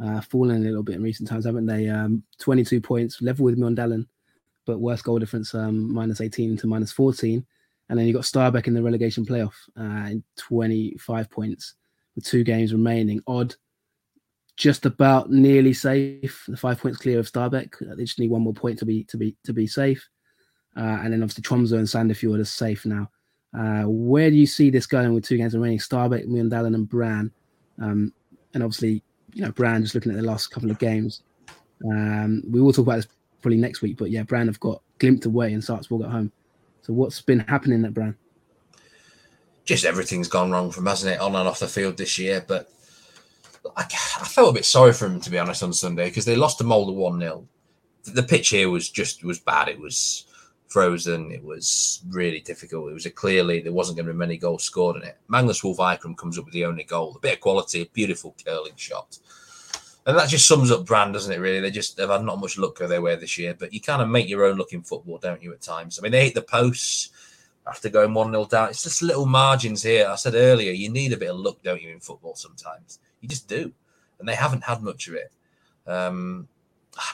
[0.00, 1.88] uh, a little bit in recent times, haven't they?
[1.88, 4.06] Um, 22 points, level with Mjøndalen,
[4.64, 7.44] but worse goal difference, um, minus 18 to minus 14.
[7.88, 11.74] And then you've got Stabæk in the relegation playoff, uh, 25 points
[12.14, 13.20] with two games remaining.
[13.26, 13.54] Odd,
[14.56, 16.44] just about nearly safe.
[16.48, 17.96] The five points clear of Stabæk.
[17.96, 20.08] They just need one more point to be to be to be safe.
[20.76, 23.10] Uh, and then obviously Tromsø and Sandefjord are safe now.
[23.56, 25.78] Uh, where do you see this going with two games remaining?
[25.78, 27.30] Stabæk, Mjøndalen, and Brann.
[27.80, 28.12] Um,
[28.52, 29.02] and obviously,
[29.32, 31.22] you know, Brann just looking at the last couple of games.
[31.84, 33.08] Um, we will talk about this
[33.40, 36.32] probably next week, but yeah, Brann have got Glimt away and Sarpsborg at home.
[36.82, 38.16] So what's been happening at Brann?
[39.66, 42.42] just everything's gone wrong from hasn't it on and off the field this year.
[42.46, 42.70] But
[43.76, 46.36] I, I felt a bit sorry for him to be honest on Sunday because they
[46.36, 47.46] lost to Molde one 0
[48.04, 49.68] The pitch here was just was bad.
[49.68, 50.24] It was
[50.68, 51.30] frozen.
[51.30, 52.90] It was really difficult.
[52.90, 55.16] It was a clearly there wasn't going to be many goals scored in it.
[55.28, 57.14] Magnus Wolff Eikrem comes up with the only goal.
[57.16, 59.18] A bit of quality, a beautiful curling shot.
[60.06, 61.40] And that just sums up Brann, doesn't it?
[61.40, 63.56] Really, they just they've had not much luck go their way this year.
[63.58, 65.52] But you kind of make your own looking football, don't you?
[65.52, 67.10] At times, I mean, they hit the posts
[67.66, 68.68] after going one 0 down.
[68.68, 70.08] It's just little margins here.
[70.08, 73.00] I said earlier, you need a bit of luck, don't you, in football sometimes?
[73.20, 73.72] You just do,
[74.20, 75.32] and they haven't had much of it.
[75.88, 76.46] Um,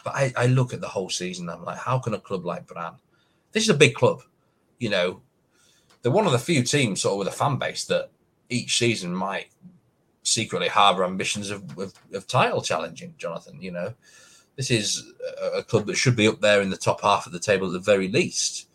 [0.05, 1.49] but I, I look at the whole season.
[1.49, 2.95] I'm like, how can a club like Brann?
[3.53, 4.23] This is a big club,
[4.79, 5.21] you know.
[6.01, 8.11] They're one of the few teams sort of with a fan base that
[8.49, 9.47] each season might
[10.25, 13.61] secretly harbour ambitions of, of, of, title challenging, Jonathan.
[13.61, 13.95] You know,
[14.57, 17.33] this is a, a, club that should be up there in the top half of
[17.33, 18.69] the table at the very least,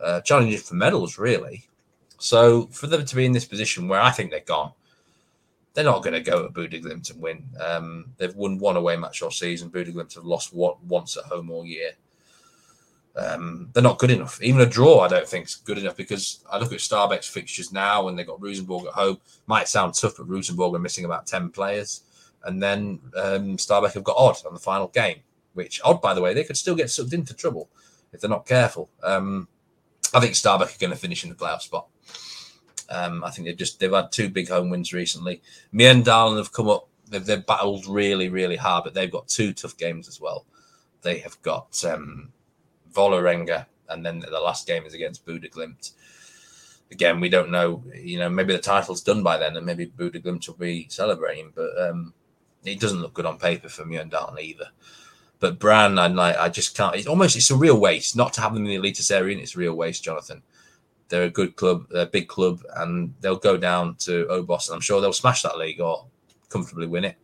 [0.00, 1.68] uh, challenging for medals, really.
[2.18, 4.72] So for them to be in this position where I think they're gone,
[5.74, 7.44] they're not going to go at and win.
[7.60, 9.70] Um, they've won one away match all season.
[9.70, 11.90] Bodø/Glimt have lost one, once at home all year
[13.16, 14.42] um, they're not good enough.
[14.42, 17.72] Even a draw, I don't think is good enough because I look at Stabæk's fixtures
[17.72, 19.18] now and they've got Rosenborg at home.
[19.46, 22.02] Might sound tough, but Rosenborg are missing about 10 players.
[22.44, 25.20] And then um, Stabæk have got Odd on the final game,
[25.54, 27.70] which, Odd, by the way, they could still get sucked into trouble
[28.12, 28.90] if they're not careful.
[29.02, 29.48] Um,
[30.12, 31.86] I think Stabæk are going to finish in the playoff spot.
[32.88, 35.42] Um, I think they've just they've had two big home wins recently.
[35.74, 36.88] Mjøndalen have come up.
[37.08, 40.44] They've, they've battled really, really hard, but they've got two tough games as well.
[41.02, 42.32] They have got um,
[42.96, 45.92] Vålerenga, and then the last game is against Bodø/Glimt.
[46.90, 47.84] Again, we don't know.
[47.94, 51.52] You know, maybe the title's done by then, and maybe Bodø/Glimt will be celebrating.
[51.54, 52.14] But um,
[52.64, 54.70] it doesn't look good on paper for Mjøndalen either.
[55.38, 56.36] But Brann, I like.
[56.38, 56.96] I just can't.
[56.96, 59.40] It's almost it's a real waste not to have them in the Eliteserien.
[59.40, 60.42] It's a real waste, Jonathan.
[61.08, 61.86] They're a good club.
[61.90, 65.42] They're a big club, and they'll go down to Obos, and I'm sure they'll smash
[65.42, 66.06] that league or
[66.48, 67.16] comfortably win it.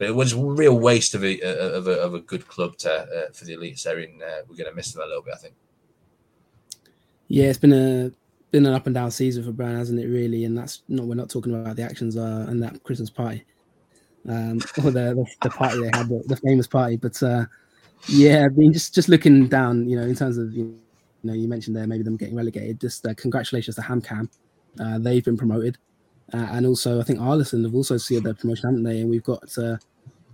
[0.00, 2.90] But it was a real waste of a of a, of a good club to
[2.90, 4.22] uh, for the Eliteserien.
[4.22, 5.54] Uh, we're going to miss them a little bit, I think.
[7.28, 8.10] Yeah, it's been a
[8.50, 10.06] been an up and down season for Brann, hasn't it?
[10.06, 13.44] Really, and that's not we're not talking about the actions uh, and that Christmas party,
[14.26, 16.96] um, or the, the, the party they had, the, the famous party.
[16.96, 17.44] But uh,
[18.08, 20.78] yeah, I mean, just just looking down, you know, in terms of you
[21.22, 22.80] know, you mentioned there maybe them getting relegated.
[22.80, 24.30] Just uh, congratulations to HamKam,
[24.80, 25.76] uh, they've been promoted,
[26.32, 29.00] uh, and also I think Aalesund have also sealed their promotion, haven't they?
[29.02, 29.76] And we've got uh,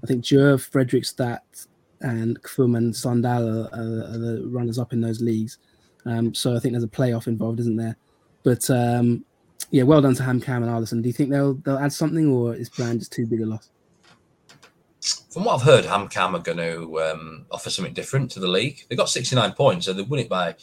[0.07, 1.67] I think Jerv, Fredrikstad,
[2.01, 5.59] and Kfum and Sogndal are, are, the runners up in those leagues.
[6.05, 7.97] Um, so I think there's a playoff involved, isn't there?
[8.45, 9.25] But um,
[9.73, 11.03] yeah, well done to HamKam and Aalesund.
[11.03, 13.69] Do you think they'll they'll add something, or is Brann just too big a loss?
[15.31, 18.85] From what I've heard, HamKam are going to um, offer something different to the league.
[18.89, 20.55] They've got 69 points, so they win it by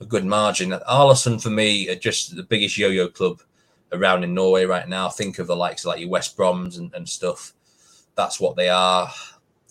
[0.00, 0.70] a good margin.
[0.70, 3.40] Aalesund, for me, are just the biggest yo-yo club
[3.90, 5.08] around in Norway right now.
[5.08, 7.52] Think of the likes of like your West Broms and, and stuff
[8.16, 9.10] that's what they are.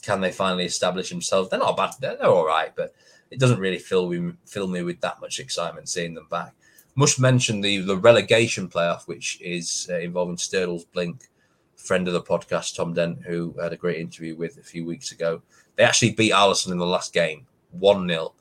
[0.02, 1.50] Can they finally establish themselves?
[1.50, 1.96] They're not bad.
[2.00, 2.94] They're, they're all right, but
[3.32, 6.54] it doesn't really fill me fill me with that much excitement seeing them back.
[6.96, 11.28] Must mention the the relegation playoff, which is uh, involving Stjørdals-Blink,
[11.76, 15.12] friend of the podcast, Tom Dent, who had a great interview with a few weeks
[15.12, 15.42] ago.
[15.76, 18.34] They actually beat Aalesund in the last game, one 0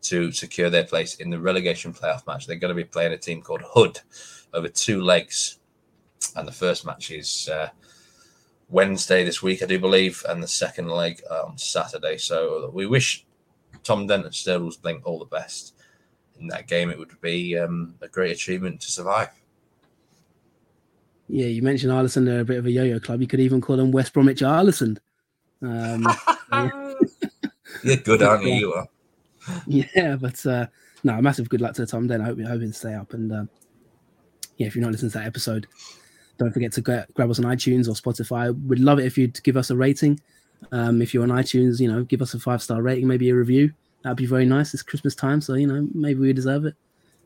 [0.00, 2.46] to secure their place in the relegation playoff match.
[2.46, 4.00] They're going to be playing a team called Hødd
[4.54, 5.58] over two legs,
[6.36, 7.68] and the first match is uh,
[8.68, 12.18] Wednesday this week, I do believe, and the second leg on Saturday.
[12.18, 13.24] So we wish
[13.82, 15.74] Tom Dent and Stjørdals-Blink all the best
[16.38, 16.90] in that game.
[16.90, 19.30] It would be um, a great achievement to survive.
[21.28, 23.20] Yeah, you mentioned Aalesund, they're a bit of a yo-yo club.
[23.20, 24.98] You could even call them West Bromwich Aalesund.
[25.62, 26.06] Um,
[27.82, 28.54] You're good, aren't you?
[28.54, 28.88] You are.
[29.66, 30.66] Yeah, but uh,
[31.04, 32.20] no, massive good luck to Tom Dent.
[32.20, 33.14] I hope you're hoping to stay up.
[33.14, 33.44] And uh,
[34.58, 35.66] yeah, if you're not listening to that episode,
[36.38, 38.56] don't forget to grab us on iTunes or Spotify.
[38.66, 40.20] We'd love it if you'd give us a rating.
[40.72, 43.34] Um, if you're on iTunes, you know, give us a five star rating, maybe a
[43.34, 43.72] review.
[44.02, 44.72] That'd be very nice.
[44.72, 46.74] It's Christmas time, so you know, maybe we deserve it.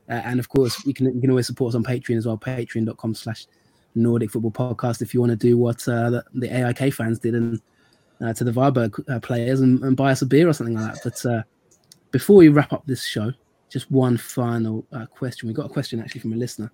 [0.08, 2.38] Uh, and of course, we can you can always support us on Patreon as well.
[2.38, 3.46] Patreon.com slash
[3.94, 7.34] Nordic Football Podcast if you want to do what uh, the, the, AIK fans did
[7.34, 7.60] and
[8.22, 10.94] uh, to the Varberg uh, players and, and, buy us a beer or something like
[10.94, 11.00] that.
[11.04, 11.42] But uh,
[12.10, 13.32] before we wrap up this show,
[13.68, 15.46] just one final uh, question.
[15.46, 16.72] We got a question actually from a listener,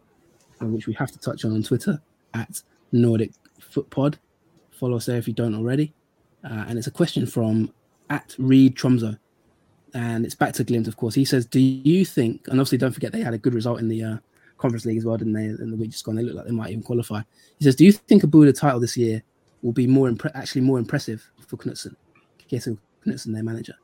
[0.61, 2.01] which we have to touch on on Twitter
[2.35, 2.63] at
[2.93, 4.19] Nordic Foot Pod.
[4.71, 5.93] Follow us there if you don't already.
[6.45, 7.73] Uh, and it's a question from
[8.11, 9.17] at Reed Tromso.
[9.95, 11.15] And it's back to Glimt, of course.
[11.15, 13.89] He says, Do you think, and obviously don't forget they had a good result in
[13.89, 14.17] the uh,
[14.59, 15.45] Conference League as well, didn't they?
[15.45, 17.23] In the week just gone, they look like they might even qualify.
[17.59, 19.23] He says, Do you think a Bodø title this year
[19.63, 21.97] will be more impre- actually more impressive for Knutsen?
[22.51, 23.75] Kjetil Knutsen, their manager.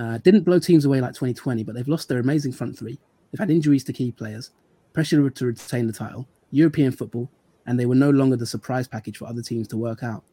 [0.00, 2.98] Uh, didn't blow teams away like 2020, but they've lost their amazing front three.
[3.30, 4.50] They've had injuries to key players,
[4.92, 7.28] pressure to retain the title, European football,
[7.68, 10.24] and they were no longer the surprise package for other teams to work out.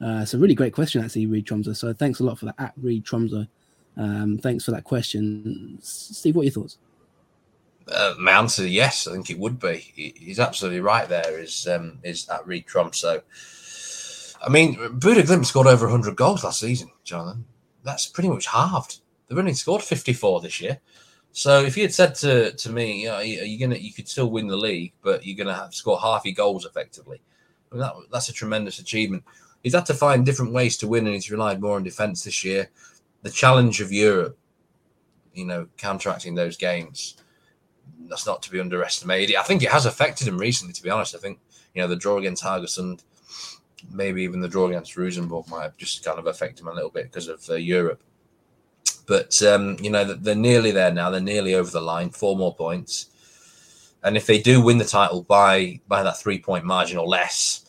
[0.00, 1.72] Uh, it's a really great question, actually, Reed Tromso.
[1.72, 3.46] So thanks a lot for that, at Reed Tromso.
[3.96, 6.36] Um, thanks for that question, Steve.
[6.36, 6.76] What are your thoughts?
[7.90, 9.76] Uh, my answer, yes, I think it would be.
[9.76, 11.08] He, he's absolutely right.
[11.08, 13.22] There is um, is at Reed Tromso.
[14.44, 17.46] I mean, Bodø/Glimt scored over 100 goals last season, Jonathan.
[17.84, 19.00] That's pretty much halved.
[19.28, 20.80] They've only scored 54 this year.
[21.32, 24.46] So if you had said to, to me, you you gonna you could still win
[24.46, 27.22] the league, but you're gonna have score half your goals effectively.
[27.70, 29.24] I mean, that, that's a tremendous achievement.
[29.62, 32.44] He's had to find different ways to win, and he's relied more on defence this
[32.44, 32.68] year.
[33.22, 34.36] The challenge of Europe,
[35.32, 37.16] you know, counteracting those games,
[38.08, 39.36] that's not to be underestimated.
[39.36, 40.74] I think it has affected him recently.
[40.74, 41.38] To be honest, I think
[41.74, 43.04] you know the draw against Haugesund,
[43.90, 46.90] maybe even the draw against Rosenborg might have just kind of affected him a little
[46.90, 48.02] bit because of uh, Europe.
[49.06, 51.10] But um, you know they're nearly there now.
[51.10, 52.10] They're nearly over the line.
[52.10, 53.06] Four more points,
[54.02, 57.66] and if they do win the title by by that three point margin or less,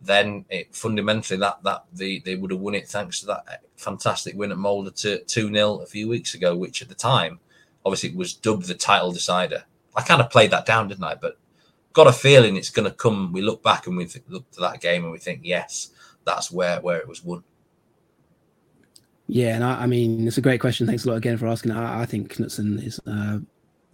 [0.00, 4.34] then it fundamentally that that they, they would have won it thanks to that fantastic
[4.36, 7.40] win at Molde to two 0 a few weeks ago, which at the time
[7.84, 9.64] obviously was dubbed the title decider.
[9.96, 11.14] I kind of played that down, didn't I?
[11.14, 11.38] But
[11.92, 13.32] got a feeling it's going to come.
[13.32, 15.90] We look back and we look to that game and we think, yes,
[16.24, 17.44] that's where where it was won.
[19.34, 20.86] Yeah, and I, I, mean, it's a great question.
[20.86, 21.72] Thanks a lot again for asking.
[21.72, 23.40] I, I think Knutsen is, uh,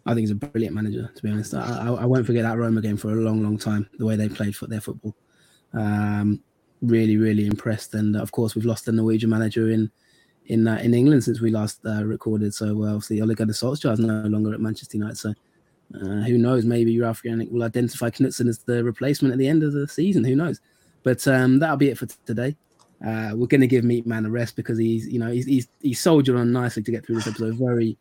[0.04, 1.10] I think he's a brilliant manager.
[1.14, 3.88] To be honest, I, I, won't forget that Roma game for a long, long time.
[3.98, 5.16] The way they played for their football,
[5.72, 6.42] um,
[6.82, 7.94] really, really impressed.
[7.94, 9.90] And of course, we've lost the Norwegian manager in
[10.44, 12.52] in uh, in England since we last uh, recorded.
[12.52, 15.16] So uh, obviously, Ole Gunnar Solskjaer is no longer at Manchester United.
[15.16, 15.30] So
[15.94, 16.66] uh, who knows?
[16.66, 20.22] Maybe Ralf Rangnick will identify Knutsen as the replacement at the end of the season.
[20.22, 20.60] Who knows?
[21.02, 22.56] But um, that'll be it for t- today.
[23.04, 26.00] Uh, we're going to give Meatman a rest because he's, you know, he's, he's, he's
[26.00, 27.54] soldiered on nicely to get through this episode.
[27.54, 27.96] Very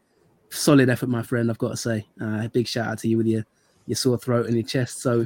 [0.50, 1.50] solid effort, my friend.
[1.50, 3.45] I've got to say, uh, big shout out to you with your,
[3.86, 5.02] your sore throat and your chest.
[5.02, 5.26] So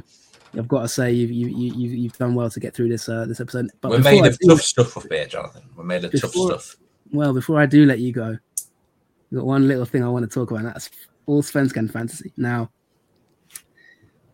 [0.56, 3.26] I've got to say, you've you, you, you've done well to get through this uh,
[3.26, 3.70] this episode.
[3.80, 5.62] But we're made of do, tough stuff up here, Jonathan.
[5.74, 6.76] We're made of before, tough stuff.
[7.12, 10.32] Well, before I do let you go, I've got one little thing I want to
[10.32, 10.90] talk about, and that's
[11.26, 12.32] Allsvenskan fantasy.
[12.36, 12.70] Now,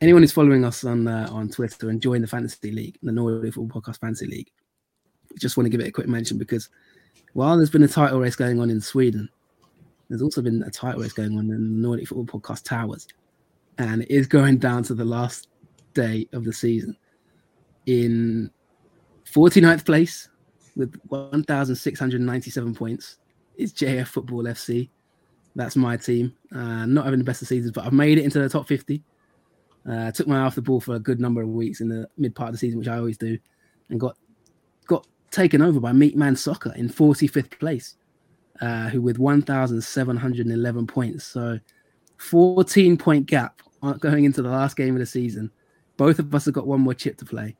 [0.02, 3.54] anyone who's following us on uh, on Twitter and join the fantasy league, the Nordic
[3.54, 4.50] Football Podcast Fantasy League,
[5.38, 6.68] just want to give it a quick mention because
[7.34, 9.28] while there's been a title race going on in Sweden,
[10.08, 11.58] there's also been a title race going on in the
[11.88, 13.06] Nordic Football Podcast Towers,
[13.78, 15.48] and it is going down to the last
[15.94, 16.96] day of the season.
[17.86, 18.50] In
[19.32, 20.28] 49th place
[20.76, 23.18] with 1,697 points
[23.56, 24.90] is JF Football FC.
[25.54, 26.34] That's my team.
[26.54, 29.02] Uh, not having the best of seasons, but I've made it into the top 50.
[29.88, 32.34] Uh, took my off the ball for a good number of weeks in the mid
[32.34, 33.38] part of the season, which I always do,
[33.88, 34.16] and got
[34.86, 37.96] got taken over by Meatman Soccer in 45th place,
[38.60, 41.24] uh, who with 1,711 points.
[41.24, 41.58] So
[42.18, 43.62] 14 point gap
[44.00, 45.50] going into the last game of the season.
[45.96, 47.56] Both of us have got one more chip to play.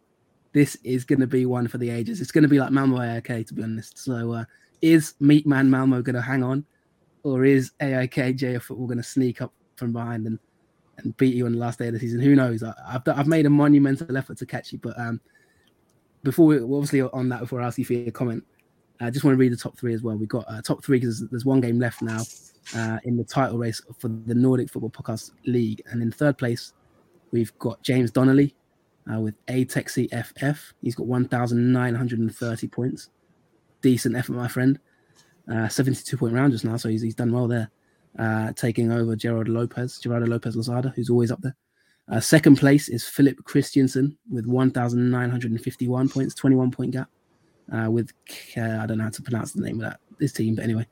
[0.53, 2.21] This is going to be one for the ages.
[2.21, 3.99] It's going to be like Malmo AIK, to be honest.
[3.99, 4.45] So uh,
[4.83, 6.65] is Meatman Malmo going to hang on?
[7.23, 10.39] Or is AIK JF Football going to sneak up from behind and,
[10.99, 12.21] and beat you on the last day of the season?
[12.21, 12.63] Who knows?
[12.63, 15.21] I, have I've made a monumental effort to catch you, but um,
[16.23, 18.45] before we obviously on that, before I ask you for your comment,
[19.01, 20.17] I just want to read the top three as well.
[20.17, 22.23] We've got uh, top three because there's one game left now
[22.77, 25.83] uh, in the title race for the Nordic Football Podcast League.
[25.87, 26.75] And in third place,
[27.31, 28.55] we've got James Donnelly
[29.13, 30.75] uh, with Atexi FF.
[30.83, 33.09] He's got 1,930 points.
[33.81, 34.79] Decent effort, my friend.
[35.51, 37.71] Uh, 72 point round just now, so he's, he's done well there.
[38.19, 41.57] Uh, taking over Gerard Lopez, Gerardo Lopez Lozada, who's always up there.
[42.11, 47.09] Uh, second place is Philip Christiansen with 1,951 points, 21 point gap.
[47.73, 48.13] Uh, with
[48.57, 50.87] uh, I don't know how to pronounce the name of that this team, but anyway.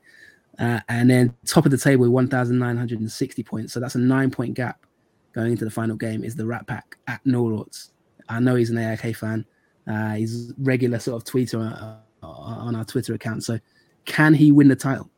[0.57, 4.53] Uh, and then top of the table with 1,960 points, so that's a nine point
[4.53, 4.85] gap
[5.33, 6.23] going into the final game.
[6.23, 7.89] Is the Rat Pack at Nororts?
[8.29, 9.45] I know he's an AIK fan.
[9.87, 13.43] Uh, he's regular sort of tweeter uh, on our Twitter account.
[13.43, 13.59] So
[14.05, 15.09] can he win the title?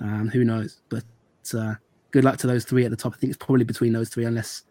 [0.00, 0.80] Um, who knows?
[0.88, 1.04] But
[1.54, 1.74] uh,
[2.10, 3.14] good luck to those three at the top.
[3.14, 4.62] I think it's probably between those three, unless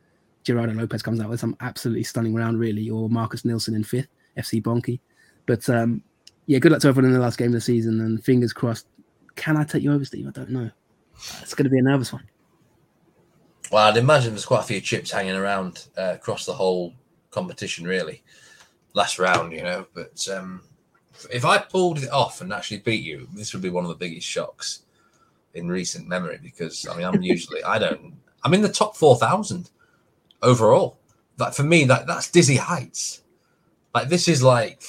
[0.45, 4.07] Gerardo Lopez comes out with some absolutely stunning round, really, or Marcus Nilsson in fifth,
[4.37, 4.99] FC Bonky.
[5.47, 6.01] But um,
[6.45, 8.87] yeah, good luck to everyone in the last game of the season, and fingers crossed.
[9.35, 10.27] Can I take you over, Steve?
[10.27, 10.69] I don't know.
[11.41, 12.23] It's going to be a nervous one.
[13.71, 16.93] Well, I'd imagine there's quite a few chips hanging around uh, across the whole
[17.31, 18.23] competition, really.
[18.93, 19.87] Last round, you know.
[19.95, 20.61] But um,
[21.31, 23.95] if I pulled it off and actually beat you, this would be one of the
[23.95, 24.83] biggest shocks
[25.55, 28.13] in recent memory because I mean, I'm usually I don't.
[28.43, 29.71] I'm in the top four thousand
[30.45, 30.99] overall.
[31.37, 33.21] Like for me, that that's dizzy heights.
[33.93, 34.83] Like this is like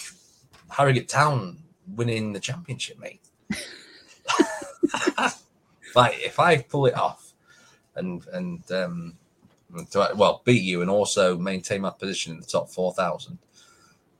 [0.68, 1.58] Harrogate Town
[1.94, 3.20] winning the championship, mate.
[5.94, 7.32] like if I pull it off,
[7.96, 9.18] and and um,
[9.90, 13.38] to well beat you and also maintain my position in the top four thousand.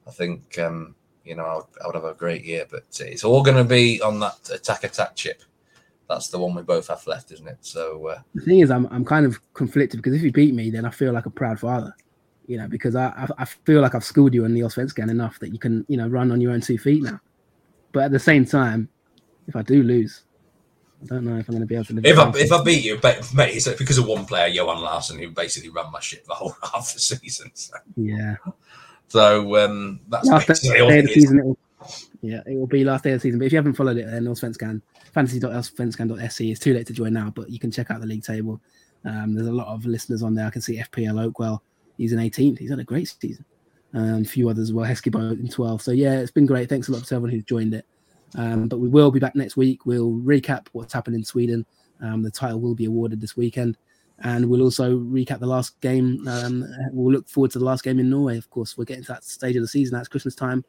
[0.07, 0.95] I think um,
[1.25, 3.65] you know I would, I would have a great year, but it's all going to
[3.65, 5.43] be on that attack attack chip.
[6.09, 7.59] That's the one we both have left, isn't it?
[7.61, 10.70] So uh, the thing is, I'm I'm kind of conflicted because if you beat me,
[10.70, 11.95] then I feel like a proud father,
[12.47, 15.39] you know, because I I, I feel like I've schooled you on the Allsvenskan enough
[15.41, 17.20] that you can you know run on your own two feet now.
[17.93, 18.89] But at the same time,
[19.49, 20.23] if I do lose,
[21.03, 22.05] I don't know if I'm going to be able to live.
[22.05, 23.01] If I, if I beat you,
[23.35, 26.57] mate, it's because of one player, Johan Larsson, who basically ran my shit the whole
[26.73, 27.51] half the season.
[27.55, 27.74] So.
[27.97, 28.37] Yeah.
[29.09, 31.39] So um, that's last day, day of the season.
[31.39, 31.59] It will,
[32.23, 33.39] yeah, it will be last day of the season.
[33.39, 34.83] But if you haven't followed it, then Allsvenskan,
[35.16, 36.51] fantasy.allsvenskan.se.
[36.51, 38.60] It's too late to join now, but you can check out the league table.
[39.06, 40.47] Um, there's a lot of listeners on there.
[40.47, 41.60] I can see FPL Oakwell.
[41.97, 42.59] He's in 18th.
[42.59, 43.44] He's had a great season.
[43.94, 44.84] Um, a few others as well.
[44.84, 45.80] Heskebo in 12.
[45.80, 46.68] So yeah, it's been great.
[46.68, 47.86] Thanks a lot to everyone who's joined it.
[48.36, 49.86] Um, but we will be back next week.
[49.86, 51.64] We'll recap what's happened in Sweden.
[52.02, 53.78] Um, the title will be awarded this weekend.
[54.18, 56.28] And we'll also recap the last game.
[56.28, 56.62] Um,
[56.93, 58.36] we'll look forward to the last game in Norway.
[58.36, 59.97] Of course, we're getting to that stage of the season.
[59.97, 60.64] That's Christmas time,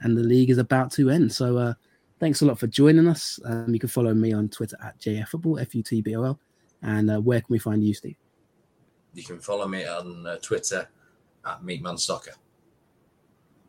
[0.00, 1.32] and the league is about to end.
[1.32, 1.74] So, uh,
[2.20, 3.40] thanks a lot for joining us.
[3.44, 6.40] Um, you can follow me on Twitter at JFFutbol, F U T B O L.
[6.82, 8.16] And uh, where can we find you, Steve?
[9.14, 10.88] You can follow me on uh, Twitter
[11.44, 12.32] at Meatman Soccer.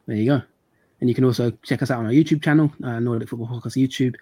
[0.05, 0.41] There you go.
[0.99, 3.75] And you can also check us out on our YouTube channel, uh, Nordic Football Podcast
[3.75, 4.15] YouTube,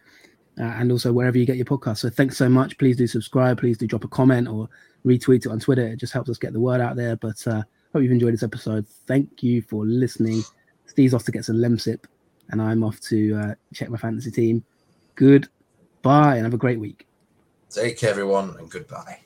[0.59, 1.97] uh, and also wherever you get your podcast.
[1.97, 2.77] So thanks so much.
[2.77, 3.59] Please do subscribe.
[3.59, 4.69] Please do drop a comment or
[5.05, 5.87] retweet it on Twitter.
[5.87, 7.17] It just helps us get the word out there.
[7.17, 8.87] But uh, hope you've enjoyed this episode.
[9.07, 10.41] Thank you for listening.
[10.85, 12.05] Steve's off to get some Lemsip,
[12.51, 14.63] and I'm off to uh, check my fantasy team.
[15.15, 17.07] Goodbye, and have a great week.
[17.69, 19.19] Take care, everyone, and goodbye.